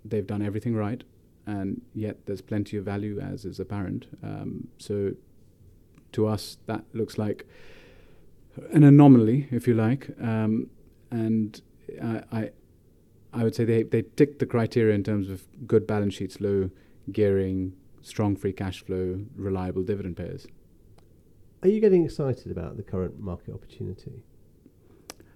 they've 0.03 0.25
done 0.25 0.41
everything 0.41 0.75
right, 0.75 1.03
and 1.45 1.81
yet 1.93 2.25
there's 2.25 2.41
plenty 2.41 2.77
of 2.77 2.85
value, 2.85 3.19
as 3.19 3.45
is 3.45 3.59
apparent. 3.59 4.07
Um, 4.23 4.67
so, 4.79 5.13
to 6.13 6.27
us, 6.27 6.57
that 6.65 6.83
looks 6.93 7.17
like 7.17 7.45
an 8.71 8.83
anomaly, 8.83 9.47
if 9.51 9.67
you 9.67 9.73
like. 9.73 10.09
Um, 10.21 10.69
and 11.11 11.61
I, 12.01 12.23
I, 12.31 12.49
I 13.33 13.43
would 13.43 13.55
say 13.55 13.65
they, 13.65 13.83
they 13.83 14.03
tick 14.03 14.39
the 14.39 14.45
criteria 14.45 14.95
in 14.95 15.03
terms 15.03 15.29
of 15.29 15.43
good 15.67 15.87
balance 15.87 16.13
sheets, 16.15 16.39
low 16.39 16.69
gearing, 17.11 17.73
strong 18.01 18.35
free 18.35 18.53
cash 18.53 18.83
flow, 18.83 19.25
reliable 19.35 19.83
dividend 19.83 20.17
payers. 20.17 20.47
Are 21.63 21.69
you 21.69 21.79
getting 21.79 22.03
excited 22.03 22.51
about 22.51 22.77
the 22.77 22.83
current 22.83 23.19
market 23.19 23.53
opportunity? 23.53 24.23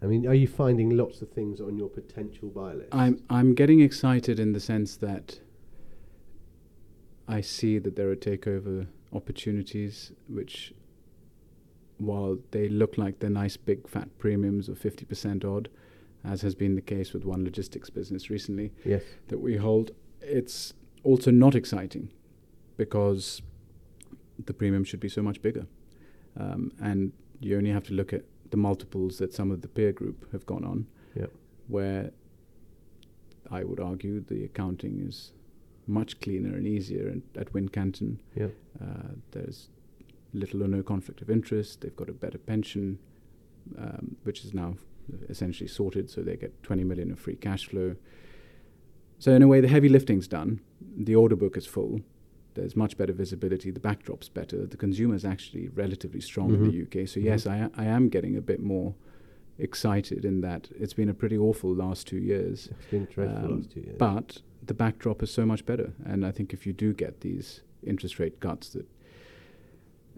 I 0.01 0.05
mean, 0.05 0.27
are 0.27 0.33
you 0.33 0.47
finding 0.47 0.95
lots 0.95 1.21
of 1.21 1.29
things 1.31 1.59
on 1.59 1.77
your 1.77 1.89
potential 1.89 2.49
buy 2.49 2.73
list? 2.73 2.89
I'm 2.91 3.23
I'm 3.29 3.55
getting 3.55 3.79
excited 3.79 4.39
in 4.39 4.53
the 4.53 4.59
sense 4.59 4.97
that 4.97 5.39
I 7.27 7.41
see 7.41 7.79
that 7.79 7.95
there 7.95 8.09
are 8.11 8.15
takeover 8.15 8.87
opportunities 9.11 10.11
which 10.27 10.73
while 11.97 12.37
they 12.51 12.69
look 12.69 12.97
like 12.97 13.19
they're 13.19 13.29
nice 13.29 13.57
big 13.57 13.87
fat 13.87 14.07
premiums 14.17 14.69
of 14.69 14.79
50% 14.79 15.43
odd 15.43 15.69
as 16.23 16.41
has 16.41 16.55
been 16.55 16.75
the 16.75 16.81
case 16.81 17.13
with 17.13 17.25
one 17.25 17.43
logistics 17.43 17.89
business 17.89 18.29
recently 18.29 18.71
yes. 18.85 19.03
that 19.29 19.39
we 19.39 19.57
hold 19.57 19.91
it's 20.21 20.73
also 21.03 21.31
not 21.31 21.55
exciting 21.55 22.09
because 22.75 23.41
the 24.45 24.53
premium 24.53 24.83
should 24.83 24.99
be 24.99 25.09
so 25.09 25.21
much 25.21 25.41
bigger 25.41 25.65
um, 26.39 26.71
and 26.79 27.11
you 27.39 27.57
only 27.57 27.71
have 27.71 27.83
to 27.85 27.93
look 27.93 28.13
at 28.13 28.23
the 28.51 28.57
multiples 28.57 29.17
that 29.17 29.33
some 29.33 29.51
of 29.51 29.61
the 29.61 29.67
peer 29.67 29.91
group 29.91 30.31
have 30.31 30.45
gone 30.45 30.63
on, 30.63 30.87
yep. 31.15 31.31
where 31.67 32.11
I 33.51 33.63
would 33.63 33.79
argue 33.79 34.21
the 34.21 34.43
accounting 34.45 35.05
is 35.05 35.31
much 35.85 36.19
cleaner 36.19 36.55
and 36.55 36.67
easier 36.67 37.07
and 37.07 37.23
at 37.37 37.53
Wincanton. 37.53 38.19
Yep. 38.35 38.53
Uh, 38.81 39.09
there's 39.31 39.69
little 40.33 40.63
or 40.63 40.67
no 40.67 40.83
conflict 40.83 41.21
of 41.21 41.29
interest. 41.29 41.81
They've 41.81 41.95
got 41.95 42.09
a 42.09 42.13
better 42.13 42.37
pension, 42.37 42.99
um, 43.77 44.15
which 44.23 44.43
is 44.43 44.53
now 44.53 44.75
essentially 45.29 45.67
sorted, 45.67 46.09
so 46.09 46.21
they 46.21 46.35
get 46.35 46.61
20 46.63 46.83
million 46.83 47.11
of 47.11 47.19
free 47.19 47.35
cash 47.35 47.67
flow. 47.67 47.95
So 49.19 49.31
in 49.31 49.41
a 49.41 49.47
way, 49.47 49.61
the 49.61 49.67
heavy 49.67 49.89
lifting's 49.89 50.27
done. 50.27 50.59
The 50.95 51.15
order 51.15 51.35
book 51.35 51.57
is 51.57 51.65
full 51.65 52.01
there's 52.57 52.75
much 52.75 52.97
better 52.97 53.13
visibility, 53.13 53.71
the 53.71 53.79
backdrop's 53.79 54.27
better, 54.27 54.65
the 54.65 54.77
consumer's 54.77 55.23
actually 55.23 55.69
relatively 55.69 56.19
strong 56.19 56.49
mm-hmm. 56.49 56.65
in 56.65 56.71
the 56.71 56.77
mm-hmm. 56.85 57.01
UK. 57.01 57.07
So, 57.07 57.19
yes, 57.19 57.43
mm-hmm. 57.43 57.79
I, 57.79 57.83
I 57.83 57.85
am 57.85 58.09
getting 58.09 58.35
a 58.35 58.41
bit 58.41 58.61
more 58.61 58.95
excited 59.59 60.25
in 60.25 60.41
that 60.41 60.69
it's 60.77 60.93
been 60.93 61.09
a 61.09 61.13
pretty 61.13 61.37
awful 61.37 61.73
last 61.73 62.07
two 62.07 62.17
years. 62.17 62.69
It's 62.71 62.91
been 62.91 63.05
dreadful 63.05 63.45
um, 63.45 63.57
last 63.57 63.71
two 63.71 63.81
years. 63.81 63.95
But 63.97 64.41
the 64.63 64.73
backdrop 64.73 65.23
is 65.23 65.31
so 65.31 65.45
much 65.45 65.65
better. 65.65 65.93
And 66.03 66.25
I 66.25 66.31
think 66.31 66.51
if 66.51 66.65
you 66.67 66.73
do 66.73 66.93
get 66.93 67.21
these 67.21 67.61
interest 67.85 68.19
rate 68.19 68.39
cuts 68.39 68.69
that 68.69 68.85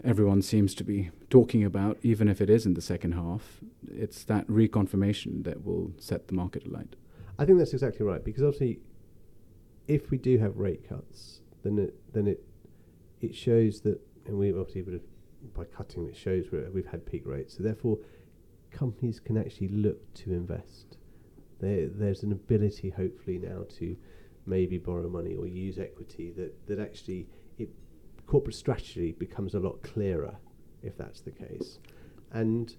everyone 0.03 0.41
seems 0.41 0.73
to 0.75 0.83
be 0.83 1.11
talking 1.29 1.63
about, 1.63 1.97
even 2.03 2.27
if 2.27 2.41
it 2.41 2.49
is 2.49 2.65
in 2.65 2.73
the 2.73 2.81
second 2.81 3.13
half, 3.13 3.59
it's 3.87 4.23
that 4.25 4.47
reconfirmation 4.47 5.43
that 5.43 5.65
will 5.65 5.91
set 5.97 6.27
the 6.27 6.33
market 6.33 6.65
alight. 6.65 6.95
I 7.37 7.45
think 7.45 7.57
that's 7.57 7.73
exactly 7.73 8.05
right 8.05 8.23
because 8.23 8.43
obviously, 8.43 8.79
if 9.87 10.11
we 10.11 10.17
do 10.17 10.37
have 10.37 10.57
rate 10.57 10.87
cuts, 10.87 11.41
then 11.63 11.79
it 11.79 11.95
then 12.13 12.27
it 12.27 12.43
it 13.21 13.35
shows 13.35 13.81
that, 13.81 13.99
and 14.25 14.37
we 14.37 14.51
obviously 14.51 14.81
would 14.81 14.93
have 14.93 15.53
by 15.53 15.63
cutting 15.63 16.07
it 16.07 16.15
shows 16.15 16.47
we've 16.73 16.85
had 16.85 17.05
peak 17.05 17.25
rates. 17.25 17.57
So 17.57 17.63
therefore, 17.63 17.97
companies 18.71 19.19
can 19.19 19.37
actually 19.37 19.69
look 19.69 20.13
to 20.15 20.33
invest. 20.33 20.97
There, 21.59 21.87
there's 21.87 22.23
an 22.23 22.31
ability, 22.31 22.89
hopefully, 22.89 23.37
now 23.37 23.65
to 23.77 23.95
maybe 24.45 24.77
borrow 24.77 25.07
money 25.09 25.35
or 25.35 25.47
use 25.47 25.77
equity 25.77 26.31
that 26.31 26.67
that 26.67 26.79
actually 26.79 27.27
corporate 28.29 28.55
strategy 28.55 29.11
becomes 29.25 29.55
a 29.55 29.59
lot 29.59 29.81
clearer 29.81 30.35
if 30.83 30.95
that's 30.97 31.21
the 31.21 31.31
case, 31.31 31.79
and 32.31 32.75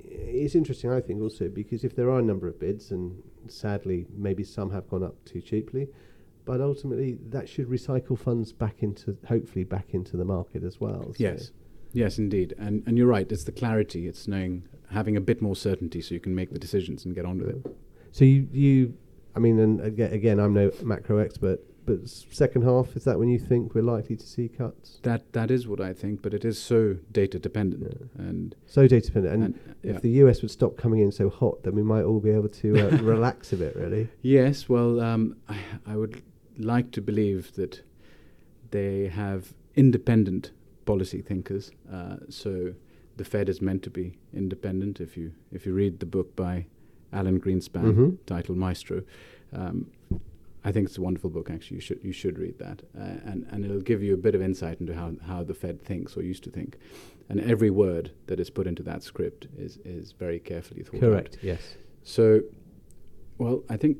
it's 0.00 0.54
interesting, 0.54 0.90
I 0.90 1.00
think, 1.00 1.22
also 1.22 1.48
because 1.48 1.84
if 1.84 1.94
there 1.96 2.10
are 2.10 2.18
a 2.18 2.22
number 2.22 2.48
of 2.48 2.58
bids, 2.58 2.90
and 2.90 3.22
sadly, 3.48 4.06
maybe 4.16 4.44
some 4.44 4.70
have 4.70 4.88
gone 4.88 5.02
up 5.02 5.16
too 5.24 5.40
cheaply, 5.40 5.88
but 6.44 6.60
ultimately 6.60 7.18
that 7.30 7.48
should 7.48 7.68
recycle 7.68 8.18
funds 8.18 8.52
back 8.52 8.82
into 8.82 9.16
hopefully 9.26 9.64
back 9.64 9.94
into 9.94 10.16
the 10.16 10.24
market 10.24 10.62
as 10.64 10.80
well. 10.80 11.04
So 11.04 11.16
yes, 11.18 11.52
yes, 11.92 12.18
indeed, 12.18 12.54
and 12.58 12.82
and 12.86 12.98
you're 12.98 13.06
right. 13.06 13.30
It's 13.30 13.44
the 13.44 13.52
clarity. 13.52 14.06
It's 14.08 14.26
knowing 14.28 14.64
having 14.90 15.16
a 15.16 15.20
bit 15.20 15.40
more 15.40 15.56
certainty 15.56 16.00
so 16.00 16.14
you 16.14 16.20
can 16.20 16.34
make 16.34 16.50
the 16.52 16.58
decisions 16.58 17.04
and 17.04 17.14
get 17.14 17.24
on 17.24 17.38
with 17.38 17.50
it. 17.50 17.76
So 18.12 18.24
you 18.24 18.48
you, 18.52 18.94
I 19.36 19.38
mean, 19.38 19.58
and 19.60 19.80
again, 19.80 20.12
again 20.12 20.38
I'm 20.40 20.52
no 20.52 20.70
macro 20.82 21.18
expert, 21.18 21.60
but 21.86 22.08
second 22.08 22.62
half 22.62 22.96
is 22.96 23.04
that 23.04 23.18
when 23.18 23.28
you 23.28 23.38
think 23.38 23.74
we're 23.74 23.82
likely 23.82 24.16
to 24.16 24.26
see 24.26 24.48
cuts? 24.48 24.98
That 25.02 25.32
that 25.32 25.50
is 25.50 25.66
what 25.66 25.80
I 25.80 25.92
think, 25.92 26.22
but 26.22 26.32
it 26.32 26.44
is 26.44 26.58
so 26.58 26.96
data 27.12 27.38
dependent 27.38 27.82
yeah. 27.82 28.24
and 28.24 28.54
so 28.66 28.86
data 28.86 29.06
dependent. 29.06 29.34
And, 29.34 29.44
and 29.44 29.76
if 29.82 29.94
yeah. 29.94 30.00
the 30.00 30.10
US 30.24 30.42
would 30.42 30.50
stop 30.50 30.76
coming 30.76 31.00
in 31.00 31.12
so 31.12 31.28
hot, 31.28 31.62
then 31.62 31.74
we 31.74 31.82
might 31.82 32.04
all 32.04 32.20
be 32.20 32.30
able 32.30 32.48
to 32.48 32.88
uh, 32.88 32.96
relax 33.02 33.52
a 33.52 33.56
bit, 33.56 33.76
really. 33.76 34.08
Yes, 34.22 34.68
well, 34.68 35.00
um, 35.00 35.36
I, 35.48 35.58
I 35.86 35.96
would 35.96 36.22
like 36.58 36.90
to 36.92 37.02
believe 37.02 37.52
that 37.54 37.82
they 38.70 39.08
have 39.08 39.52
independent 39.76 40.52
policy 40.86 41.20
thinkers. 41.20 41.70
Uh, 41.92 42.16
so 42.28 42.74
the 43.16 43.24
Fed 43.24 43.48
is 43.48 43.60
meant 43.60 43.82
to 43.82 43.90
be 43.90 44.14
independent. 44.32 45.00
If 45.00 45.16
you 45.16 45.32
if 45.52 45.66
you 45.66 45.74
read 45.74 46.00
the 46.00 46.06
book 46.06 46.34
by 46.34 46.66
Alan 47.12 47.40
Greenspan 47.40 47.84
mm-hmm. 47.84 48.08
titled 48.26 48.58
Maestro, 48.58 49.02
um, 49.52 49.90
I 50.66 50.72
think 50.72 50.88
it's 50.88 50.96
a 50.96 51.02
wonderful 51.02 51.30
book. 51.30 51.50
Actually, 51.50 51.76
you 51.76 51.80
should 51.80 52.00
you 52.02 52.12
should 52.12 52.38
read 52.38 52.58
that, 52.58 52.82
uh, 52.98 53.30
and 53.30 53.46
and 53.50 53.64
it'll 53.64 53.80
give 53.80 54.02
you 54.02 54.14
a 54.14 54.16
bit 54.16 54.34
of 54.34 54.40
insight 54.40 54.80
into 54.80 54.94
how 54.94 55.12
how 55.26 55.44
the 55.44 55.54
Fed 55.54 55.82
thinks 55.82 56.16
or 56.16 56.22
used 56.22 56.42
to 56.44 56.50
think, 56.50 56.78
and 57.28 57.40
every 57.40 57.70
word 57.70 58.12
that 58.26 58.40
is 58.40 58.48
put 58.50 58.66
into 58.66 58.82
that 58.84 59.02
script 59.02 59.46
is 59.58 59.78
is 59.84 60.12
very 60.12 60.38
carefully 60.38 60.82
thought 60.82 61.00
Correct. 61.00 61.36
Out. 61.36 61.40
Correct. 61.40 61.44
Yes. 61.44 61.76
So, 62.02 62.40
well, 63.38 63.62
I 63.68 63.76
think 63.76 63.98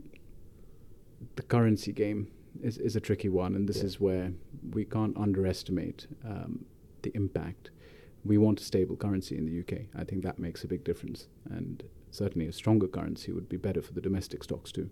the 1.36 1.42
currency 1.42 1.92
game 1.92 2.28
is, 2.62 2.78
is 2.78 2.96
a 2.96 3.00
tricky 3.00 3.28
one, 3.28 3.54
and 3.54 3.68
this 3.68 3.78
yeah. 3.78 3.84
is 3.84 4.00
where 4.00 4.32
we 4.72 4.84
can't 4.84 5.16
underestimate 5.16 6.06
um, 6.24 6.64
the 7.02 7.12
impact. 7.14 7.70
We 8.24 8.38
want 8.38 8.60
a 8.60 8.64
stable 8.64 8.96
currency 8.96 9.36
in 9.36 9.44
the 9.44 9.60
UK. 9.60 9.86
I 9.94 10.04
think 10.04 10.22
that 10.22 10.38
makes 10.38 10.64
a 10.64 10.66
big 10.66 10.84
difference, 10.84 11.28
and 11.50 11.82
certainly 12.10 12.46
a 12.46 12.52
stronger 12.52 12.86
currency 12.86 13.32
would 13.32 13.48
be 13.48 13.56
better 13.56 13.82
for 13.82 13.92
the 13.92 14.00
domestic 14.00 14.44
stocks 14.44 14.72
too. 14.72 14.88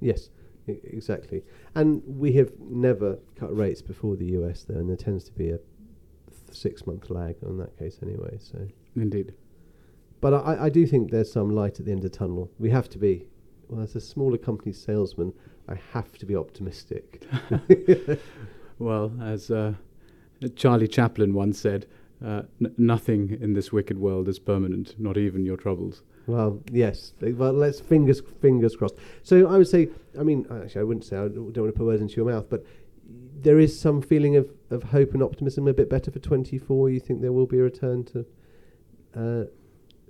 Yes, 0.00 0.30
I- 0.70 0.86
exactly. 0.96 1.42
And 1.74 2.02
we 2.06 2.32
have 2.32 2.52
never 2.60 3.18
cut 3.36 3.56
rates 3.56 3.82
before 3.82 4.16
the 4.16 4.26
US, 4.38 4.64
though, 4.64 4.78
and 4.78 4.88
there 4.88 4.96
tends 4.96 5.24
to 5.24 5.32
be 5.32 5.48
a 5.50 5.58
th- 5.58 5.60
six-month 6.52 7.10
lag 7.10 7.36
on 7.46 7.58
that 7.58 7.76
case 7.78 7.98
anyway. 8.02 8.38
So 8.40 8.66
indeed. 8.96 9.34
But 10.20 10.34
I, 10.34 10.66
I 10.66 10.68
do 10.68 10.86
think 10.86 11.10
there's 11.10 11.32
some 11.32 11.50
light 11.50 11.78
at 11.80 11.86
the 11.86 11.92
end 11.92 12.04
of 12.04 12.12
the 12.12 12.18
tunnel. 12.18 12.50
We 12.58 12.70
have 12.70 12.88
to 12.90 12.98
be. 12.98 13.26
Well, 13.68 13.82
as 13.82 13.94
a 13.94 14.00
smaller 14.00 14.36
company 14.36 14.72
salesman, 14.72 15.32
I 15.68 15.76
have 15.92 16.18
to 16.18 16.26
be 16.26 16.34
optimistic. 16.34 17.22
well, 18.78 19.12
as 19.22 19.50
uh, 19.50 19.74
Charlie 20.56 20.88
Chaplin 20.88 21.32
once 21.34 21.60
said, 21.60 21.86
uh, 22.24 22.42
n- 22.60 22.74
nothing 22.76 23.38
in 23.40 23.54
this 23.54 23.72
wicked 23.72 23.98
world 23.98 24.28
is 24.28 24.38
permanent, 24.38 24.94
not 24.98 25.16
even 25.16 25.44
your 25.44 25.56
troubles. 25.56 26.02
Well, 26.26 26.60
yes. 26.70 27.14
Well, 27.20 27.52
let's 27.52 27.80
fingers 27.80 28.22
fingers 28.40 28.76
crossed. 28.76 28.96
So 29.22 29.48
I 29.48 29.58
would 29.58 29.68
say, 29.68 29.88
I 30.18 30.22
mean, 30.22 30.46
actually, 30.50 30.80
I 30.80 30.84
wouldn't 30.84 31.04
say 31.04 31.16
I 31.16 31.28
don't 31.28 31.44
want 31.44 31.54
to 31.54 31.72
put 31.72 31.86
words 31.86 32.02
into 32.02 32.16
your 32.16 32.26
mouth, 32.26 32.46
but 32.48 32.64
there 33.42 33.58
is 33.58 33.78
some 33.78 34.02
feeling 34.02 34.36
of, 34.36 34.50
of 34.70 34.84
hope 34.84 35.14
and 35.14 35.22
optimism 35.22 35.66
a 35.66 35.72
bit 35.72 35.88
better 35.88 36.10
for 36.10 36.18
24. 36.18 36.90
You 36.90 37.00
think 37.00 37.22
there 37.22 37.32
will 37.32 37.46
be 37.46 37.58
a 37.58 37.62
return 37.62 38.04
to 38.04 38.26
uh, 39.16 39.44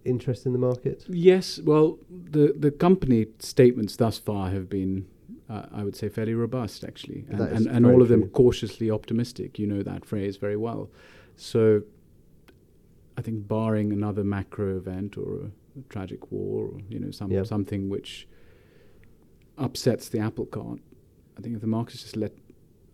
interest 0.05 0.47
in 0.47 0.53
the 0.53 0.59
market? 0.59 1.05
Yes. 1.09 1.61
Well, 1.63 1.99
the 2.11 2.55
the 2.57 2.71
company 2.71 3.27
statements 3.39 3.97
thus 3.97 4.19
far 4.19 4.51
have 4.51 4.69
been 4.69 5.07
uh, 5.49 5.67
I 5.73 5.83
would 5.83 5.97
say, 5.97 6.09
fairly 6.09 6.35
robust, 6.35 6.85
actually, 6.85 7.25
and, 7.29 7.41
and, 7.41 7.67
and 7.67 7.87
all 7.87 8.03
of 8.03 8.09
them 8.09 8.29
cautiously 8.29 8.91
optimistic. 8.91 9.59
You 9.59 9.67
know 9.67 9.83
that 9.83 10.05
phrase 10.05 10.37
very 10.37 10.57
well. 10.57 10.91
So 11.35 11.83
I 13.21 13.23
think, 13.23 13.47
barring 13.47 13.93
another 13.93 14.25
macro 14.25 14.79
event 14.79 15.19
or 15.19 15.29
a, 15.45 15.51
tragic 15.91 16.33
war, 16.33 16.69
or 16.69 16.81
you 16.89 16.99
know, 16.99 17.11
some 17.11 17.45
something 17.45 17.91
which 17.91 18.27
upsets 19.59 20.09
the 20.09 20.19
apple 20.19 20.47
cart, 20.47 20.81
I 21.37 21.43
think 21.43 21.55
if 21.55 21.61
the 21.61 21.67
market 21.67 21.97
is 21.97 22.03
just 22.03 22.17
let 22.17 22.33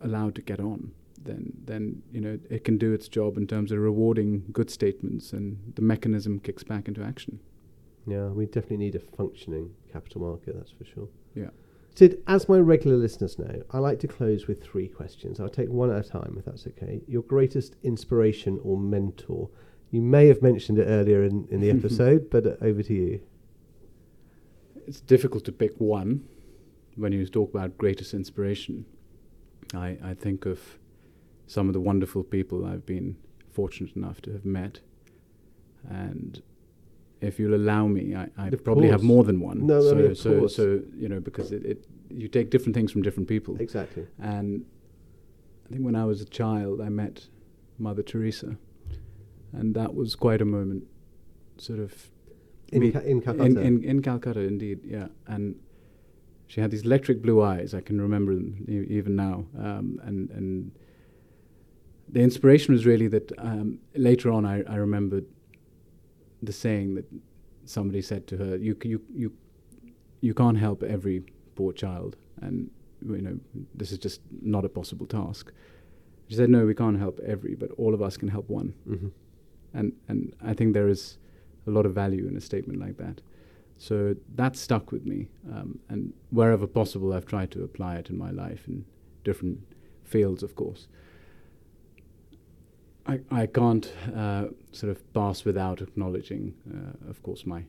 allowed 0.00 0.34
to 0.34 0.42
get 0.42 0.58
on, 0.58 0.90
then 1.22 1.52
then 1.64 2.02
you 2.12 2.20
know 2.20 2.38
it 2.50 2.64
can 2.64 2.76
do 2.76 2.92
its 2.92 3.06
job 3.06 3.36
in 3.36 3.46
terms 3.46 3.70
of 3.70 3.78
rewarding 3.78 4.44
good 4.50 4.68
statements, 4.68 5.32
and 5.32 5.72
the 5.76 5.82
mechanism 5.82 6.40
kicks 6.40 6.64
back 6.64 6.88
into 6.88 7.02
action. 7.04 7.38
Yeah, 8.04 8.26
we 8.26 8.46
definitely 8.46 8.78
need 8.78 8.96
a 8.96 9.00
functioning 9.00 9.70
capital 9.92 10.22
market. 10.22 10.56
That's 10.56 10.72
for 10.72 10.84
sure. 10.84 11.08
Yeah. 11.36 11.50
Sid, 11.94 12.22
as 12.26 12.48
my 12.48 12.58
regular 12.58 12.96
listeners 12.96 13.38
know, 13.38 13.62
I 13.70 13.78
like 13.78 14.00
to 14.00 14.08
close 14.08 14.46
with 14.46 14.62
three 14.62 14.88
questions. 14.88 15.40
I'll 15.40 15.48
take 15.48 15.70
one 15.70 15.90
at 15.90 16.04
a 16.04 16.08
time, 16.08 16.36
if 16.38 16.44
that's 16.44 16.66
okay. 16.66 17.00
Your 17.06 17.22
greatest 17.22 17.76
inspiration 17.84 18.60
or 18.62 18.76
mentor? 18.76 19.48
You 19.90 20.02
may 20.02 20.26
have 20.28 20.42
mentioned 20.42 20.78
it 20.78 20.84
earlier 20.84 21.24
in, 21.24 21.46
in 21.50 21.60
the 21.60 21.70
episode, 21.78 22.30
but 22.30 22.46
uh, 22.46 22.54
over 22.60 22.82
to 22.82 22.92
you. 22.92 23.20
It's 24.86 25.00
difficult 25.00 25.44
to 25.46 25.52
pick 25.52 25.72
one 25.78 26.24
when 26.96 27.12
you 27.12 27.26
talk 27.26 27.50
about 27.50 27.76
greatest 27.76 28.14
inspiration. 28.14 28.84
I, 29.74 29.98
I 30.02 30.14
think 30.14 30.46
of 30.46 30.60
some 31.46 31.68
of 31.68 31.72
the 31.72 31.80
wonderful 31.80 32.22
people 32.22 32.64
I've 32.64 32.86
been 32.86 33.16
fortunate 33.52 33.94
enough 33.96 34.20
to 34.22 34.32
have 34.32 34.44
met. 34.44 34.80
And 35.88 36.42
if 37.20 37.38
you'll 37.38 37.54
allow 37.54 37.86
me, 37.86 38.14
I, 38.14 38.28
I 38.36 38.50
probably 38.50 38.88
course. 38.88 38.92
have 38.92 39.02
more 39.02 39.24
than 39.24 39.40
one. 39.40 39.66
No, 39.66 39.80
so, 39.80 39.90
I 39.90 39.94
mean, 39.94 40.14
so, 40.14 40.38
course. 40.40 40.56
so 40.56 40.80
you 40.96 41.08
know, 41.08 41.20
because 41.20 41.52
it, 41.52 41.64
it, 41.64 41.86
you 42.10 42.28
take 42.28 42.50
different 42.50 42.74
things 42.74 42.92
from 42.92 43.02
different 43.02 43.28
people. 43.28 43.56
Exactly. 43.60 44.06
And 44.20 44.64
I 45.66 45.72
think 45.72 45.84
when 45.84 45.96
I 45.96 46.04
was 46.04 46.20
a 46.20 46.26
child, 46.26 46.80
I 46.80 46.88
met 46.88 47.26
Mother 47.78 48.02
Teresa, 48.02 48.56
and 49.52 49.74
that 49.74 49.94
was 49.94 50.14
quite 50.16 50.40
a 50.40 50.44
moment, 50.44 50.84
sort 51.58 51.78
of. 51.80 52.10
In, 52.72 52.92
Ca- 52.92 53.00
in 53.00 53.20
Calcutta. 53.20 53.44
in, 53.44 53.58
in, 53.58 53.84
in 53.84 54.02
Calcutta, 54.02 54.40
indeed, 54.40 54.80
yeah. 54.84 55.06
And 55.28 55.54
she 56.48 56.60
had 56.60 56.70
these 56.70 56.82
electric 56.84 57.22
blue 57.22 57.40
eyes. 57.42 57.74
I 57.74 57.80
can 57.80 58.00
remember 58.00 58.34
them 58.34 58.64
e- 58.68 58.86
even 58.98 59.14
now. 59.16 59.46
Um, 59.58 60.00
and 60.02 60.30
and 60.30 60.72
the 62.08 62.20
inspiration 62.20 62.72
was 62.74 62.84
really 62.86 63.08
that 63.08 63.32
um, 63.38 63.78
later 63.94 64.30
on, 64.32 64.44
I, 64.44 64.62
I 64.64 64.76
remembered 64.76 65.26
the 66.42 66.52
saying 66.52 66.94
that 66.96 67.04
somebody 67.64 68.02
said 68.02 68.26
to 68.28 68.36
her, 68.36 68.56
"You 68.56 68.76
c- 68.82 68.88
you 68.90 69.00
you 69.14 69.32
you 70.20 70.34
can't 70.34 70.58
help 70.58 70.82
every 70.82 71.22
poor 71.54 71.72
child, 71.72 72.16
and 72.42 72.70
you 73.04 73.22
know 73.22 73.38
this 73.74 73.92
is 73.92 73.98
just 73.98 74.20
not 74.42 74.64
a 74.64 74.68
possible 74.68 75.06
task." 75.06 75.52
She 76.28 76.34
said, 76.36 76.50
"No, 76.50 76.66
we 76.66 76.74
can't 76.74 76.98
help 76.98 77.20
every, 77.24 77.54
but 77.54 77.70
all 77.78 77.94
of 77.94 78.02
us 78.02 78.16
can 78.16 78.28
help 78.28 78.48
one." 78.50 78.74
Mhm. 78.88 79.10
And 79.74 79.92
and 80.08 80.34
I 80.42 80.54
think 80.54 80.74
there 80.74 80.88
is 80.88 81.18
a 81.66 81.70
lot 81.70 81.86
of 81.86 81.94
value 81.94 82.26
in 82.28 82.36
a 82.36 82.40
statement 82.40 82.78
like 82.80 82.96
that. 82.98 83.20
So 83.78 84.16
that 84.36 84.56
stuck 84.56 84.92
with 84.92 85.04
me, 85.04 85.28
um, 85.52 85.78
and 85.88 86.12
wherever 86.30 86.66
possible, 86.66 87.12
I've 87.12 87.26
tried 87.26 87.50
to 87.52 87.62
apply 87.64 87.96
it 87.96 88.08
in 88.10 88.16
my 88.16 88.30
life 88.30 88.66
in 88.68 88.84
different 89.24 89.58
fields, 90.04 90.42
of 90.42 90.54
course. 90.54 90.88
I 93.06 93.20
I 93.30 93.46
can't 93.46 93.92
uh, 94.14 94.48
sort 94.72 94.90
of 94.90 95.12
pass 95.12 95.44
without 95.44 95.80
acknowledging, 95.82 96.54
uh, 96.72 97.10
of 97.10 97.22
course, 97.22 97.46
my. 97.46 97.64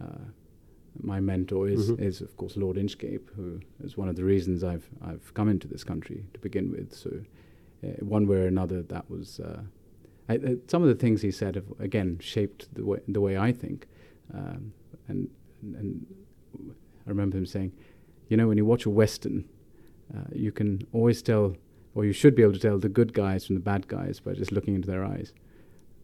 Uh, 0.00 0.24
my 1.02 1.18
mentor 1.20 1.68
is, 1.68 1.90
Mhm. 1.90 2.00
is 2.00 2.20
of 2.20 2.36
course 2.36 2.56
Lord 2.56 2.76
Inchcape, 2.76 3.28
who 3.34 3.58
is 3.82 3.96
one 3.96 4.08
of 4.08 4.14
the 4.14 4.22
reasons 4.22 4.62
I've 4.62 4.88
I've 5.02 5.34
come 5.34 5.48
into 5.50 5.66
this 5.66 5.82
country 5.82 6.24
to 6.34 6.40
begin 6.40 6.70
with. 6.70 6.92
So, 6.92 7.10
uh, 7.82 7.88
one 8.16 8.28
way 8.28 8.36
or 8.44 8.46
another, 8.46 8.80
that 8.82 9.10
was 9.10 9.40
uh, 9.40 9.62
I, 10.28 10.36
uh, 10.36 10.54
some 10.68 10.82
of 10.82 10.88
the 10.88 10.94
things 10.94 11.20
he 11.22 11.30
said 11.30 11.54
have 11.54 11.66
again 11.78 12.18
shaped 12.20 12.74
the 12.74 12.84
way 12.84 13.00
the 13.08 13.20
way 13.20 13.36
I 13.36 13.52
think, 13.52 13.86
um, 14.32 14.72
and, 15.08 15.28
and 15.62 16.06
I 17.06 17.08
remember 17.10 17.36
him 17.36 17.46
saying, 17.46 17.72
you 18.28 18.36
know, 18.36 18.48
when 18.48 18.56
you 18.56 18.64
watch 18.64 18.86
a 18.86 18.90
western, 18.90 19.44
uh, 20.16 20.20
you 20.32 20.50
can 20.52 20.86
always 20.92 21.20
tell, 21.22 21.56
or 21.94 22.04
you 22.04 22.12
should 22.12 22.34
be 22.34 22.42
able 22.42 22.54
to 22.54 22.58
tell 22.58 22.78
the 22.78 22.88
good 22.88 23.12
guys 23.12 23.44
from 23.46 23.54
the 23.54 23.60
bad 23.60 23.86
guys 23.88 24.20
by 24.20 24.32
just 24.32 24.50
looking 24.52 24.74
into 24.74 24.88
their 24.88 25.04
eyes, 25.04 25.32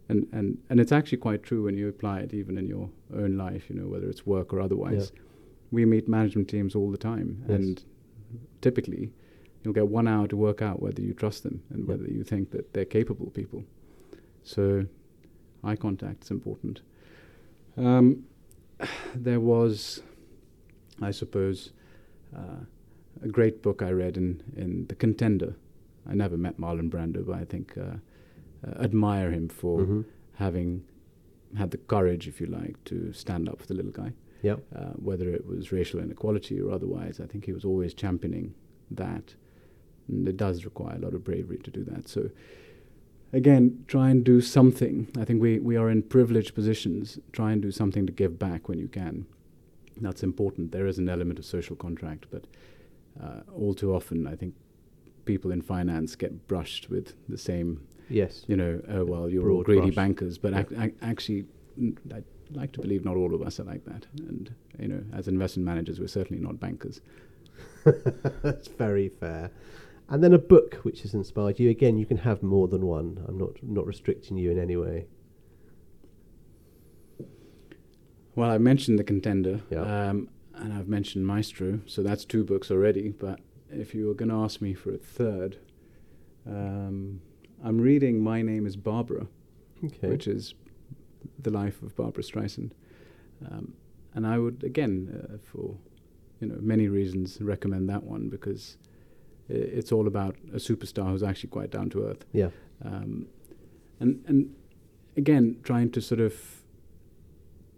and 0.09 0.27
and 0.33 0.59
and 0.69 0.81
it's 0.81 0.93
actually 0.93 1.19
quite 1.19 1.43
true 1.43 1.63
when 1.65 1.77
you 1.77 1.89
apply 1.89 2.21
it 2.21 2.35
even 2.35 2.59
in 2.59 2.67
your 2.67 2.91
own 3.15 3.37
life, 3.39 3.71
you 3.71 3.77
know, 3.77 3.89
whether 3.89 4.09
it's 4.09 4.27
work 4.27 4.53
or 4.53 4.61
otherwise. 4.61 5.13
We 5.73 5.85
meet 5.87 6.09
management 6.09 6.49
teams 6.49 6.75
all 6.75 6.91
the 6.91 6.99
time, 6.99 7.45
Yes. 7.49 7.59
and 7.59 7.85
typically. 8.61 9.13
You'll 9.63 9.75
get 9.75 9.89
one 9.89 10.09
hour 10.09 10.27
to 10.29 10.37
work 10.39 10.63
out 10.63 10.81
whether 10.81 11.03
you 11.03 11.13
trust 11.13 11.43
them 11.43 11.63
and 11.69 11.81
Yeah. 11.85 11.89
whether 11.91 12.09
you 12.11 12.25
think 12.25 12.51
that 12.53 12.73
they're 12.73 12.87
capable 12.87 13.29
people. 13.31 13.63
So, 14.43 14.87
eye 15.63 15.77
contact 15.77 16.25
is 16.25 16.31
important. 16.31 16.81
Um, 17.77 18.25
there 19.15 19.41
was, 19.41 20.03
I 21.01 21.11
suppose, 21.11 21.73
uh, 22.37 22.65
a 23.23 23.29
great 23.29 23.63
book 23.63 23.83
I 23.83 23.91
read 23.91 24.17
in, 24.17 24.43
in 24.57 24.87
The 24.87 24.95
Contender. 24.95 25.55
I 26.09 26.15
never 26.15 26.37
met 26.37 26.59
Marlon 26.59 26.89
Brando, 26.91 27.25
but 27.27 27.37
I 27.37 27.45
think 27.45 27.77
uh, 27.77 27.97
uh, 28.67 28.83
admire 28.83 29.31
him 29.31 29.49
for 29.49 29.81
Mhm. 29.81 30.05
having 30.35 30.85
had 31.57 31.71
the 31.71 31.79
courage, 31.79 32.29
if 32.29 32.41
you 32.41 32.47
like, 32.47 32.83
to 32.85 33.13
stand 33.13 33.49
up 33.49 33.61
for 33.61 33.67
the 33.67 33.75
little 33.75 33.91
guy. 33.93 34.13
Yep. 34.43 34.65
Uh, 34.75 34.85
whether 34.95 35.29
it 35.29 35.47
was 35.47 35.71
racial 35.73 36.01
inequality 36.01 36.59
or 36.61 36.71
otherwise, 36.71 37.21
I 37.21 37.27
think 37.27 37.45
he 37.45 37.53
was 37.53 37.65
always 37.65 37.93
championing 37.93 38.55
that. 38.91 39.35
And 40.09 40.27
it 40.27 40.37
does 40.39 40.65
require 40.65 40.97
a 40.97 40.99
lot 40.99 41.13
of 41.13 41.23
bravery 41.25 41.59
to 41.59 41.71
do 41.71 41.85
that. 41.85 42.09
So, 42.09 42.31
again, 43.33 43.85
try 43.87 44.11
and 44.11 44.25
do 44.25 44.41
something. 44.41 45.09
I 45.19 45.25
think 45.25 45.41
we, 45.41 45.59
we 45.59 45.77
are 45.77 45.91
in 45.91 46.03
privileged 46.03 46.55
positions. 46.55 47.19
Try 47.33 47.53
and 47.53 47.63
do 47.63 47.71
something 47.71 48.07
to 48.07 48.13
give 48.13 48.39
back 48.39 48.69
when 48.69 48.79
you 48.79 48.89
can. 48.89 49.27
That's 50.01 50.23
important. 50.23 50.73
There 50.73 50.87
is 50.87 50.99
an 50.99 51.09
element 51.09 51.39
of 51.39 51.45
social 51.45 51.77
contract, 51.77 52.27
but 52.31 52.45
uh, 53.23 53.41
all 53.55 53.75
too 53.75 53.95
often, 53.95 54.27
I 54.27 54.35
think 54.37 54.55
people 55.27 55.53
in 55.53 55.61
finance 55.63 56.17
get 56.17 56.49
brushed 56.49 56.89
with 56.91 57.15
the 57.29 57.37
same, 57.39 57.83
Yes. 58.09 58.45
you 58.49 58.57
know, 58.57 58.81
oh, 58.89 59.05
well, 59.05 59.29
you're 59.29 59.51
all 59.51 59.63
greedy 59.63 59.83
brush. 59.83 59.95
bankers. 59.95 60.39
But 60.39 60.53
Yeah. 60.53 60.61
ac- 60.61 60.75
ac- 60.79 60.95
actually, 61.03 61.45
I'd 62.15 62.25
like 62.53 62.73
to 62.73 62.81
believe 62.81 63.05
not 63.05 63.17
all 63.17 63.35
of 63.35 63.43
us 63.43 63.61
are 63.61 63.65
like 63.65 63.85
that. 63.85 64.07
And, 64.19 64.53
you 64.79 64.89
know, 64.89 65.03
as 65.13 65.29
investment 65.29 65.67
managers, 65.67 66.01
we're 66.01 66.09
certainly 66.09 66.43
not 66.43 66.59
bankers. 66.59 67.01
That's 68.43 68.69
very 68.69 69.09
fair. 69.09 69.51
And 70.13 70.25
then 70.25 70.33
a 70.33 70.39
book 70.39 70.75
which 70.83 71.03
has 71.03 71.15
inspired 71.15 71.61
you. 71.61 71.71
Again, 71.71 71.97
you 71.97 72.05
can 72.05 72.17
have 72.19 72.43
more 72.43 72.67
than 72.67 72.85
one. 72.87 73.25
I'm 73.29 73.39
not 73.39 73.63
not 73.63 73.87
restricting 73.87 74.37
you 74.37 74.51
in 74.51 74.59
any 74.59 74.77
way. 74.77 75.07
Well, 78.35 78.51
I 78.51 78.59
mentioned 78.59 78.99
The 78.99 79.05
Contender, 79.05 79.61
Yeah. 79.71 80.09
um, 80.11 80.29
and 80.55 80.73
I've 80.73 80.89
mentioned 80.89 81.27
Maestro, 81.27 81.81
so 81.87 82.03
that's 82.03 82.25
two 82.25 82.45
books 82.45 82.71
already. 82.71 83.11
But 83.11 83.41
if 83.71 83.95
you 83.95 84.07
were 84.07 84.15
going 84.15 84.29
to 84.31 84.35
ask 84.37 84.61
me 84.61 84.73
for 84.75 84.93
a 84.93 84.99
third, 84.99 85.59
um, 86.47 87.21
I'm 87.63 87.81
reading 87.81 88.23
My 88.23 88.41
Name 88.43 88.67
is 88.67 88.77
Barbra, 88.77 89.27
Okay. 89.85 90.09
which 90.09 90.27
is 90.27 90.55
the 91.39 91.51
life 91.51 91.83
of 91.83 91.95
Barbra 91.97 92.23
Streisand. 92.23 92.73
Um, 93.49 93.75
and 94.15 94.27
I 94.27 94.39
would, 94.39 94.65
again, 94.65 95.27
uh, 95.35 95.39
for 95.39 95.77
you 96.41 96.47
know 96.49 96.59
many 96.61 96.89
reasons, 96.89 97.41
recommend 97.43 97.89
that 97.91 98.05
one 98.05 98.29
because 98.29 98.77
it's 99.51 99.93
all 99.93 100.07
about 100.07 100.37
a 100.53 100.57
superstar 100.57 101.11
who's 101.11 101.23
actually 101.23 101.51
quite 101.51 101.71
down 101.71 101.91
to 101.91 102.05
earth. 102.07 102.25
yeah. 102.33 102.51
Um, 102.85 103.27
and 103.99 104.25
and 104.27 104.55
again, 105.17 105.57
trying 105.63 105.91
to 105.91 106.01
sort 106.01 106.21
of 106.21 106.35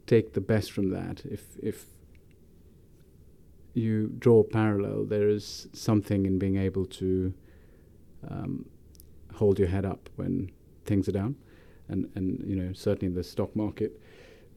take 0.06 0.34
the 0.34 0.40
best 0.40 0.70
from 0.72 0.90
that. 0.90 1.22
If 1.24 1.42
if 1.62 1.86
you 3.74 4.08
draw 4.18 4.40
a 4.40 4.44
parallel, 4.44 5.04
there 5.04 5.28
is 5.28 5.68
something 5.72 6.26
in 6.26 6.38
being 6.38 6.56
able 6.56 6.84
to 6.86 7.32
um, 8.28 8.66
hold 9.34 9.58
your 9.58 9.68
head 9.68 9.84
up 9.84 10.10
when 10.16 10.50
things 10.84 11.08
are 11.08 11.12
down, 11.12 11.36
and 11.88 12.10
and 12.14 12.42
you 12.46 12.54
know 12.56 12.72
certainly 12.72 13.12
the 13.14 13.24
stock 13.24 13.54
market 13.56 13.98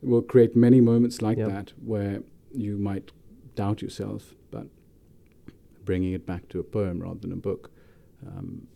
will 0.01 0.21
create 0.21 0.55
many 0.55 0.81
moments 0.81 1.21
like 1.21 1.37
Yeah. 1.37 1.47
that 1.47 1.73
where 1.83 2.21
you 2.51 2.77
might 2.77 3.11
doubt 3.55 3.81
yourself, 3.81 4.35
bringing 5.85 6.13
it 6.13 6.25
back 6.25 6.49
to 6.49 6.59
a 6.59 6.63
poem 6.63 6.99
rather 7.01 7.19
than 7.19 7.31
a 7.31 7.35
book. 7.37 7.71
Um, 8.25 8.67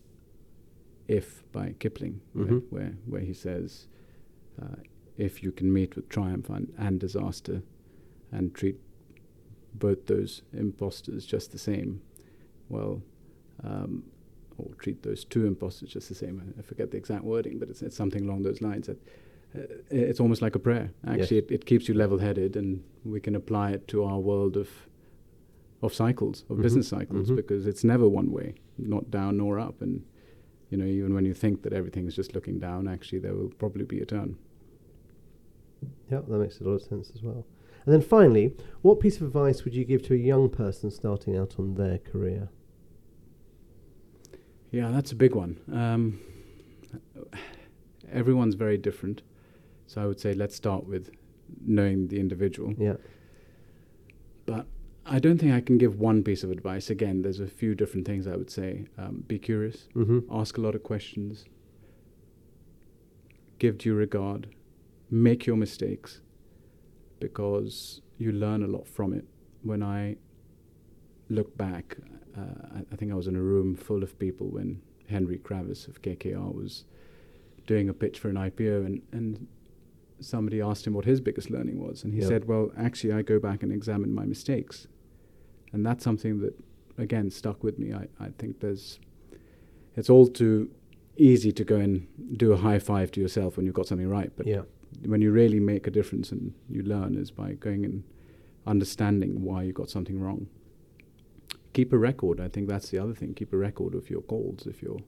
if 1.07 1.43
by 1.51 1.73
Kipling, 1.79 2.21
where, 2.33 2.45
Mhm. 2.45 2.63
where 2.69 2.93
where 3.07 3.21
he 3.21 3.33
says, 3.33 3.87
uh, 4.61 4.75
if 5.17 5.43
you 5.43 5.51
can 5.51 5.73
meet 5.73 5.95
with 5.95 6.07
triumph 6.07 6.49
and, 6.49 6.71
and 6.77 6.99
disaster, 6.99 7.63
and 8.31 8.53
treat 8.53 8.77
both 9.73 10.05
those 10.05 10.43
imposters 10.53 11.25
just 11.25 11.51
the 11.51 11.57
same, 11.57 12.01
well, 12.69 13.01
um, 13.63 14.03
or 14.57 14.73
treat 14.75 15.01
those 15.03 15.25
two 15.25 15.45
imposters 15.47 15.89
just 15.89 16.09
the 16.09 16.15
same. 16.15 16.39
I- 16.41 16.59
I 16.59 16.61
forget 16.61 16.91
the 16.91 16.97
exact 16.97 17.23
wording, 17.23 17.57
but 17.59 17.69
it's, 17.69 17.81
it's 17.81 17.95
something 17.95 18.23
along 18.25 18.43
those 18.43 18.61
lines. 18.61 18.87
That 18.87 18.97
uh, 19.55 19.61
it's 19.89 20.19
almost 20.19 20.41
like 20.43 20.53
a 20.55 20.59
prayer. 20.59 20.91
Actually, 21.05 21.37
it, 21.39 21.51
it 21.51 21.65
keeps 21.65 21.87
you 21.87 21.95
level-headed, 21.95 22.55
and 22.55 22.83
we 23.03 23.19
can 23.19 23.35
apply 23.35 23.71
it 23.71 23.87
to 23.87 24.03
our 24.03 24.19
world 24.19 24.55
of 24.57 24.69
of 25.81 25.93
cycles, 25.93 26.43
of 26.49 26.57
Mhm. 26.57 26.61
business 26.61 26.87
cycles, 26.87 27.29
Mhm. 27.29 27.35
because 27.37 27.65
it's 27.67 27.83
never 27.83 28.07
one 28.07 28.31
way, 28.31 28.55
not 28.77 29.09
down 29.09 29.37
nor 29.37 29.59
up, 29.59 29.81
and 29.81 30.03
you 30.69 30.77
know, 30.77 30.85
even 30.85 31.13
when 31.15 31.25
you 31.25 31.33
think 31.33 31.63
that 31.63 31.73
everything 31.73 32.05
is 32.05 32.15
just 32.15 32.35
looking 32.35 32.59
down, 32.59 32.87
actually 32.87 33.17
there 33.19 33.33
will 33.33 33.49
probably 33.57 33.85
be 33.85 33.99
a 34.01 34.05
turn. 34.05 34.37
Yeah, 36.11 36.21
that 36.27 36.37
makes 36.37 36.59
a 36.59 36.63
lot 36.63 36.73
of 36.73 36.81
sense 36.83 37.11
as 37.15 37.23
well. 37.23 37.45
And 37.85 37.93
then 37.93 38.01
finally, 38.01 38.53
what 38.81 38.99
piece 38.99 39.17
of 39.17 39.23
advice 39.23 39.63
would 39.63 39.73
you 39.73 39.83
give 39.85 40.03
to 40.03 40.13
a 40.13 40.17
young 40.17 40.49
person 40.49 40.91
starting 40.91 41.35
out 41.35 41.57
on 41.57 41.73
their 41.75 41.97
career? 41.97 42.49
Yeah, 44.71 44.91
that's 44.91 45.11
a 45.11 45.15
big 45.15 45.33
one. 45.33 45.57
Um, 45.71 46.19
everyone's 48.11 48.55
very 48.55 48.77
different, 48.77 49.23
so 49.87 50.01
I 50.01 50.05
would 50.05 50.19
say 50.19 50.33
let's 50.33 50.55
start 50.55 50.85
with 50.85 51.09
knowing 51.65 52.09
the 52.09 52.19
individual. 52.19 52.73
Yeah. 52.77 52.97
But 54.45 54.67
I 55.11 55.17
don't 55.17 55.39
think 55.39 55.51
I 55.53 55.61
can 55.61 55.77
give 55.79 55.99
one 55.99 56.23
piece 56.23 56.43
of 56.43 56.51
advice. 56.51 56.89
Again, 56.91 57.23
there's 57.23 57.39
a 57.39 57.47
few 57.47 57.73
different 57.73 58.05
things 58.05 58.27
I 58.27 58.35
would 58.35 58.51
say. 58.51 58.85
Um, 58.97 59.23
be 59.27 59.39
curious, 59.39 59.87
Mm-hmm. 59.95 60.19
ask 60.31 60.57
a 60.57 60.61
lot 60.61 60.75
of 60.75 60.83
questions, 60.83 61.45
give 63.57 63.77
due 63.79 63.95
regard, 63.95 64.47
make 65.09 65.47
your 65.47 65.55
mistakes, 65.57 66.21
because 67.19 68.01
you 68.19 68.31
learn 68.31 68.61
a 68.63 68.67
lot 68.67 68.87
from 68.87 69.13
it. 69.13 69.25
When 69.63 69.81
I 69.81 70.17
look 71.29 71.57
back, 71.57 71.97
uh, 72.37 72.41
I, 72.75 72.79
I 72.91 72.95
think 72.95 73.11
I 73.11 73.15
was 73.15 73.27
in 73.27 73.35
a 73.35 73.41
room 73.41 73.75
full 73.75 74.03
of 74.03 74.17
people 74.19 74.47
when 74.47 74.81
Henry 75.09 75.39
Kravis 75.39 75.87
of 75.87 76.01
KKR 76.03 76.53
was 76.53 76.85
doing 77.65 77.89
a 77.89 77.93
pitch 77.93 78.19
for 78.19 78.29
an 78.29 78.35
IPO, 78.35 78.85
and, 78.85 79.01
and 79.11 79.47
somebody 80.19 80.61
asked 80.61 80.85
him 80.85 80.93
what 80.93 81.05
his 81.05 81.19
biggest 81.19 81.49
learning 81.49 81.79
was, 81.79 82.03
and 82.03 82.13
he 82.13 82.19
Yeah. 82.21 82.27
said, 82.27 82.45
"Well, 82.45 82.71
actually, 82.77 83.13
I 83.13 83.21
go 83.23 83.39
back 83.39 83.63
and 83.63 83.71
examine 83.71 84.13
my 84.13 84.25
mistakes," 84.25 84.87
and 85.73 85.85
that's 85.85 86.03
something 86.03 86.39
that, 86.41 86.53
again, 86.97 87.29
stuck 87.31 87.63
with 87.63 87.77
me. 87.79 87.93
I, 87.93 88.07
I 88.19 88.29
think 88.37 88.59
there's, 88.59 88.99
it's 89.95 90.09
all 90.09 90.27
too 90.27 90.69
easy 91.17 91.51
to 91.51 91.63
go 91.63 91.75
and 91.77 92.07
do 92.37 92.53
a 92.53 92.57
high 92.57 92.79
five 92.79 93.11
to 93.11 93.21
yourself 93.21 93.57
when 93.57 93.65
you've 93.65 93.75
got 93.75 93.87
something 93.87 94.07
right, 94.09 94.31
but 94.35 94.47
Yeah. 94.47 94.61
when 95.05 95.21
you 95.21 95.31
really 95.31 95.59
make 95.59 95.85
a 95.87 95.91
difference 95.91 96.31
and 96.31 96.53
you 96.69 96.81
learn 96.83 97.15
is 97.15 97.31
by 97.31 97.53
going 97.53 97.83
and 97.85 98.03
understanding 98.65 99.43
why 99.43 99.63
you 99.63 99.73
got 99.73 99.89
something 99.89 100.19
wrong. 100.19 100.47
Keep 101.73 101.93
a 101.93 101.97
record. 101.97 102.39
I 102.39 102.47
think 102.47 102.67
that's 102.67 102.89
the 102.89 102.97
other 102.99 103.13
thing. 103.13 103.33
Keep 103.33 103.53
a 103.53 103.57
record 103.57 103.93
of 103.95 104.09
your 104.09 104.21
calls. 104.21 104.65
If 104.65 104.81
you're 104.81 105.01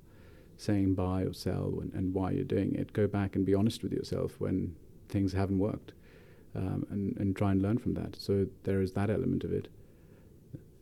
saying 0.58 0.94
buy 0.94 1.24
or 1.24 1.34
sell 1.34 1.80
and, 1.82 1.92
and 1.94 2.14
why 2.14 2.32
you're 2.32 2.44
doing 2.44 2.76
it, 2.76 2.94
go 2.94 3.08
back 3.08 3.36
and 3.36 3.46
be 3.46 3.56
honest 3.56 3.82
with 3.84 3.92
yourself 3.92 4.36
when 4.40 4.76
things 5.10 5.34
haven't 5.34 5.58
worked 5.60 5.94
um, 6.56 6.86
and, 6.92 7.18
and 7.18 7.36
try 7.36 7.52
and 7.52 7.62
learn 7.62 7.78
from 7.78 7.94
that. 7.96 8.16
So 8.20 8.48
there 8.64 8.82
is 8.82 8.92
that 8.94 9.10
element 9.10 9.44
of 9.44 9.52
it. 9.52 9.70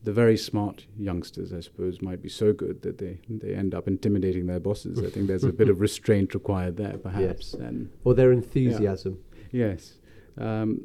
The 0.03 0.13
very 0.13 0.37
smart 0.37 0.85
youngsters, 0.97 1.51
I 1.51 1.59
suppose, 1.59 2.01
might 2.01 2.21
be 2.21 2.29
so 2.29 2.53
good 2.53 2.81
that 2.83 2.99
they, 2.99 3.19
they 3.27 3.53
end 3.53 3.75
up 3.75 3.87
intimidating 3.87 4.47
their 4.47 4.59
bosses. 4.59 4.99
I 4.99 5.09
think 5.09 5.27
there's 5.27 5.43
a 5.43 5.51
bit 5.51 5.67
of 5.67 5.81
restraint 5.87 6.33
required 6.33 6.77
there, 6.77 6.97
perhaps. 6.97 7.53
And 7.53 7.89
Or 8.05 8.13
their 8.13 8.31
enthusiasm. 8.31 9.19
Yes, 9.51 9.95
um, 10.37 10.81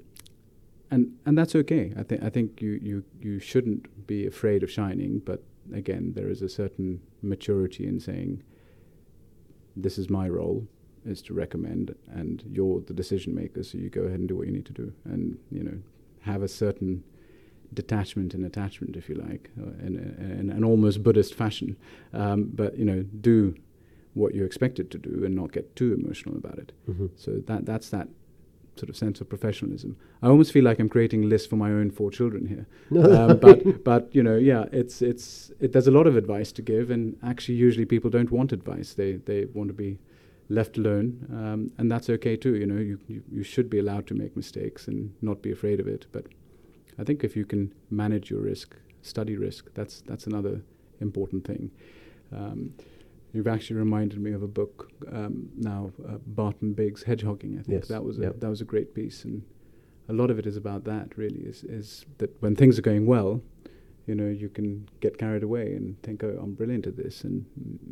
and 0.91 1.13
and 1.27 1.37
that's 1.39 1.55
okay. 1.55 1.93
I 1.97 2.03
think 2.03 2.23
I 2.23 2.29
think 2.31 2.61
you, 2.61 2.79
you 2.83 3.05
you 3.21 3.39
shouldn't 3.39 4.07
be 4.07 4.27
afraid 4.27 4.63
of 4.63 4.71
shining, 4.71 5.21
but 5.21 5.43
again, 5.73 6.13
there 6.15 6.29
is 6.29 6.43
a 6.43 6.49
certain 6.49 7.01
maturity 7.23 7.87
in 7.87 8.01
saying, 8.01 8.43
"This 9.77 9.99
is 9.99 10.09
my 10.11 10.29
role, 10.29 10.67
is 11.05 11.23
to 11.23 11.35
recommend, 11.35 11.95
and 12.11 12.43
you're 12.51 12.81
the 12.81 12.95
decision 12.95 13.35
maker, 13.35 13.63
so 13.63 13.79
you 13.79 13.91
go 13.91 14.03
ahead 14.03 14.21
and 14.21 14.29
do 14.29 14.37
what 14.37 14.47
you 14.47 14.53
need 14.53 14.67
to 14.67 14.73
do, 14.73 14.93
and 15.05 15.39
you 15.51 15.63
know, 15.63 15.79
have 16.21 16.43
a 16.43 16.49
certain." 16.49 17.05
Detachment 17.75 18.35
and 18.35 18.45
attachment, 18.45 18.97
if 18.97 19.09
you 19.09 19.17
like, 19.17 19.51
uh, 19.61 19.71
in, 19.85 19.97
in 20.41 20.51
an 20.51 20.65
almost 20.65 21.03
Buddhist 21.03 21.35
fashion. 21.35 21.77
Um, 22.13 22.51
but 22.55 22.79
you 22.79 22.85
know, 22.85 23.03
do 23.03 23.55
what 24.15 24.35
you're 24.35 24.47
expected 24.47 24.91
to 24.93 24.99
do 24.99 25.25
and 25.25 25.35
not 25.35 25.53
get 25.53 25.75
too 25.77 25.93
emotional 25.93 26.37
about 26.37 26.59
it. 26.59 26.73
Mm-hmm. 26.89 27.07
So 27.17 27.43
that 27.47 27.67
that's 27.67 27.91
that 27.91 28.09
sort 28.77 28.89
of 28.89 28.97
sense 28.97 29.21
of 29.21 29.29
professionalism. 29.29 29.97
I 30.23 30.29
almost 30.29 30.53
feel 30.53 30.65
like 30.65 30.79
I'm 30.79 30.89
creating 30.89 31.25
a 31.25 31.27
list 31.27 31.49
for 31.51 31.57
my 31.57 31.71
own 31.71 31.91
four 31.91 32.11
children 32.11 32.47
here. 32.47 32.67
um, 33.15 33.39
but 33.39 33.85
but 33.85 34.15
you 34.15 34.23
know, 34.23 34.37
yeah, 34.37 34.65
it's 34.73 35.03
it's 35.03 35.53
it, 35.61 35.73
there's 35.73 35.87
a 35.87 35.93
lot 35.93 36.07
of 36.07 36.17
advice 36.17 36.53
to 36.53 36.63
give, 36.63 36.91
and 36.91 37.17
actually, 37.23 37.57
usually 37.57 37.85
people 37.85 38.11
don't 38.11 38.31
want 38.31 38.53
advice. 38.53 38.95
They 38.95 39.13
they 39.17 39.47
want 39.53 39.69
to 39.69 39.75
be 39.75 39.99
left 40.49 40.77
alone, 40.77 41.27
um, 41.33 41.73
and 41.79 41.91
that's 41.91 42.11
okay 42.11 42.37
too. 42.37 42.57
You 42.57 42.67
know, 42.67 42.81
you, 42.81 42.99
you 43.07 43.23
you 43.31 43.43
should 43.43 43.71
be 43.71 43.79
allowed 43.79 44.07
to 44.09 44.15
make 44.15 44.37
mistakes 44.37 44.89
and 44.89 45.13
not 45.23 45.43
be 45.43 45.51
afraid 45.53 45.81
of 45.81 45.89
it. 45.89 46.07
But 46.13 46.27
I 46.99 47.05
think 47.05 47.25
if 47.25 47.37
you 47.37 47.45
can 47.45 47.73
manage 47.91 48.31
your 48.31 48.41
risk, 48.41 48.77
study 49.03 49.37
risk, 49.37 49.67
that's 49.75 50.03
that's 50.03 50.27
another 50.27 50.63
important 51.01 51.47
thing. 51.47 51.71
Um, 52.33 52.75
You've 53.35 53.49
actually 53.49 53.77
reminded 53.81 54.21
me 54.21 54.31
of 54.31 54.45
a 54.45 54.47
book 54.47 54.93
um, 55.11 55.49
now, 55.57 55.91
uh, 56.09 56.19
Barton 56.25 56.73
Biggs 56.73 57.03
Hedgehogging. 57.03 57.59
I 57.59 57.63
think 57.65 57.81
Yes, 57.81 57.89
that 57.89 58.05
was 58.05 58.17
a, 58.21 58.23
yep. 58.23 58.39
that 58.39 58.49
was 58.49 58.61
a 58.61 58.65
great 58.65 58.95
piece, 58.95 59.25
and 59.25 59.43
a 60.09 60.13
lot 60.13 60.31
of 60.31 60.39
it 60.39 60.47
is 60.47 60.57
about 60.57 60.85
that. 60.85 61.19
Really, 61.19 61.41
is 61.41 61.65
is 61.65 62.07
that 62.19 62.31
when 62.41 62.55
things 62.55 62.79
are 62.79 62.83
going 62.83 63.07
well, 63.07 63.43
you 64.07 64.15
know, 64.15 64.29
you 64.29 64.49
can 64.49 64.89
get 65.01 65.19
carried 65.19 65.43
away 65.43 65.75
and 65.75 66.01
think, 66.05 66.23
"Oh, 66.23 66.39
I'm 66.41 66.55
brilliant 66.55 66.87
at 66.87 66.97
this," 66.97 67.25
and 67.25 67.45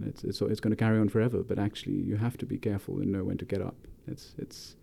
it's 0.07 0.23
it's, 0.23 0.41
it's 0.43 0.61
going 0.61 0.71
to 0.71 0.77
carry 0.77 1.01
on 1.01 1.09
forever. 1.09 1.43
But 1.43 1.59
actually, 1.59 1.97
you 1.97 2.19
have 2.19 2.39
to 2.39 2.47
be 2.47 2.57
careful 2.57 3.01
and 3.01 3.11
know 3.11 3.25
when 3.25 3.39
to 3.39 3.45
get 3.45 3.61
up. 3.61 3.75
It's 4.07 4.37
it's 4.39 4.77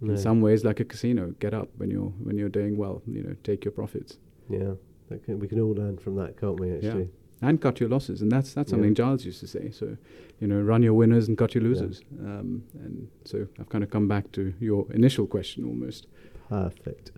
No. 0.00 0.12
in 0.12 0.18
some 0.18 0.40
ways 0.40 0.64
like 0.64 0.80
a 0.80 0.84
casino. 0.84 1.34
Get 1.38 1.54
up 1.54 1.68
when 1.76 1.90
you're 1.90 2.12
when 2.22 2.36
you're 2.36 2.48
doing 2.48 2.76
well. 2.76 3.02
You 3.06 3.22
know, 3.22 3.36
take 3.42 3.64
your 3.64 3.72
profits 3.72 4.18
Yeah. 4.50 4.74
That 5.08 5.22
can, 5.24 5.38
we 5.38 5.48
can 5.48 5.60
all 5.60 5.72
learn 5.74 5.98
from 5.98 6.16
that, 6.16 6.38
can't 6.40 6.58
we, 6.58 6.72
actually? 6.72 7.10
and 7.42 7.60
cut 7.60 7.78
your 7.78 7.90
losses, 7.90 8.22
and 8.22 8.32
that's 8.32 8.54
that's 8.54 8.70
Yeah. 8.70 8.76
something 8.76 8.94
Giles 8.94 9.24
used 9.26 9.40
to 9.40 9.46
say. 9.46 9.70
So, 9.70 9.96
you 10.40 10.46
know, 10.46 10.60
run 10.60 10.82
your 10.82 10.94
winners 10.94 11.28
and 11.28 11.36
cut 11.36 11.54
your 11.54 11.62
losers. 11.64 12.00
Um, 12.20 12.64
and 12.82 13.08
so 13.24 13.46
I've 13.58 13.68
kind 13.68 13.84
of 13.84 13.90
come 13.90 14.08
back 14.08 14.32
to 14.32 14.54
your 14.60 14.86
initial 14.92 15.26
question 15.26 15.64
almost. 15.64 16.06
Perfect. 16.48 17.12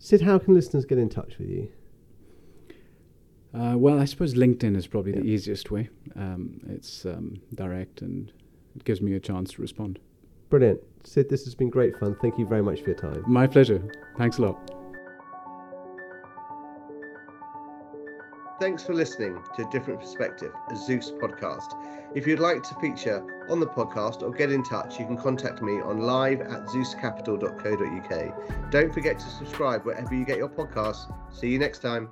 Sid, 0.00 0.22
how 0.22 0.38
can 0.38 0.54
listeners 0.54 0.84
get 0.84 0.98
in 0.98 1.08
touch 1.08 1.38
with 1.38 1.48
you? 1.48 1.68
Uh, 3.54 3.74
well, 3.76 3.98
I 3.98 4.04
suppose 4.04 4.34
LinkedIn 4.34 4.76
is 4.76 4.86
probably 4.86 5.12
the 5.12 5.24
easiest 5.24 5.70
way. 5.70 5.88
Um, 6.16 6.60
it's 6.68 7.06
um, 7.06 7.40
direct 7.54 8.02
and 8.02 8.30
it 8.76 8.84
gives 8.84 9.00
me 9.00 9.14
a 9.14 9.20
chance 9.20 9.52
to 9.54 9.62
respond. 9.62 9.98
Brilliant. 10.50 10.80
Sid, 11.04 11.28
this 11.28 11.44
has 11.44 11.54
been 11.54 11.70
great 11.70 11.96
fun. 11.98 12.16
Thank 12.20 12.38
you 12.38 12.46
very 12.46 12.62
much 12.62 12.80
for 12.80 12.90
your 12.90 12.98
time. 12.98 13.22
My 13.26 13.46
pleasure. 13.46 13.82
Thanks 14.16 14.38
a 14.38 14.42
lot. 14.42 14.58
Thanks 18.60 18.82
for 18.82 18.92
listening 18.92 19.40
to 19.54 19.66
A 19.66 19.70
Different 19.70 20.00
Perspective, 20.00 20.52
a 20.68 20.76
Zeus 20.76 21.12
podcast. 21.12 21.74
If 22.16 22.26
you'd 22.26 22.40
like 22.40 22.64
to 22.64 22.74
feature 22.80 23.24
on 23.48 23.60
the 23.60 23.68
podcast 23.68 24.22
or 24.22 24.32
get 24.32 24.50
in 24.50 24.64
touch, 24.64 24.98
you 24.98 25.06
can 25.06 25.16
contact 25.16 25.62
me 25.62 25.80
on 25.80 26.00
live 26.00 26.40
at 26.40 26.66
zeuscapital.co.uk. 26.66 28.70
Don't 28.72 28.92
forget 28.92 29.20
to 29.20 29.26
subscribe 29.26 29.84
wherever 29.84 30.12
you 30.12 30.24
get 30.24 30.38
your 30.38 30.48
podcasts. 30.48 31.06
See 31.32 31.50
you 31.50 31.60
next 31.60 31.82
time. 31.82 32.10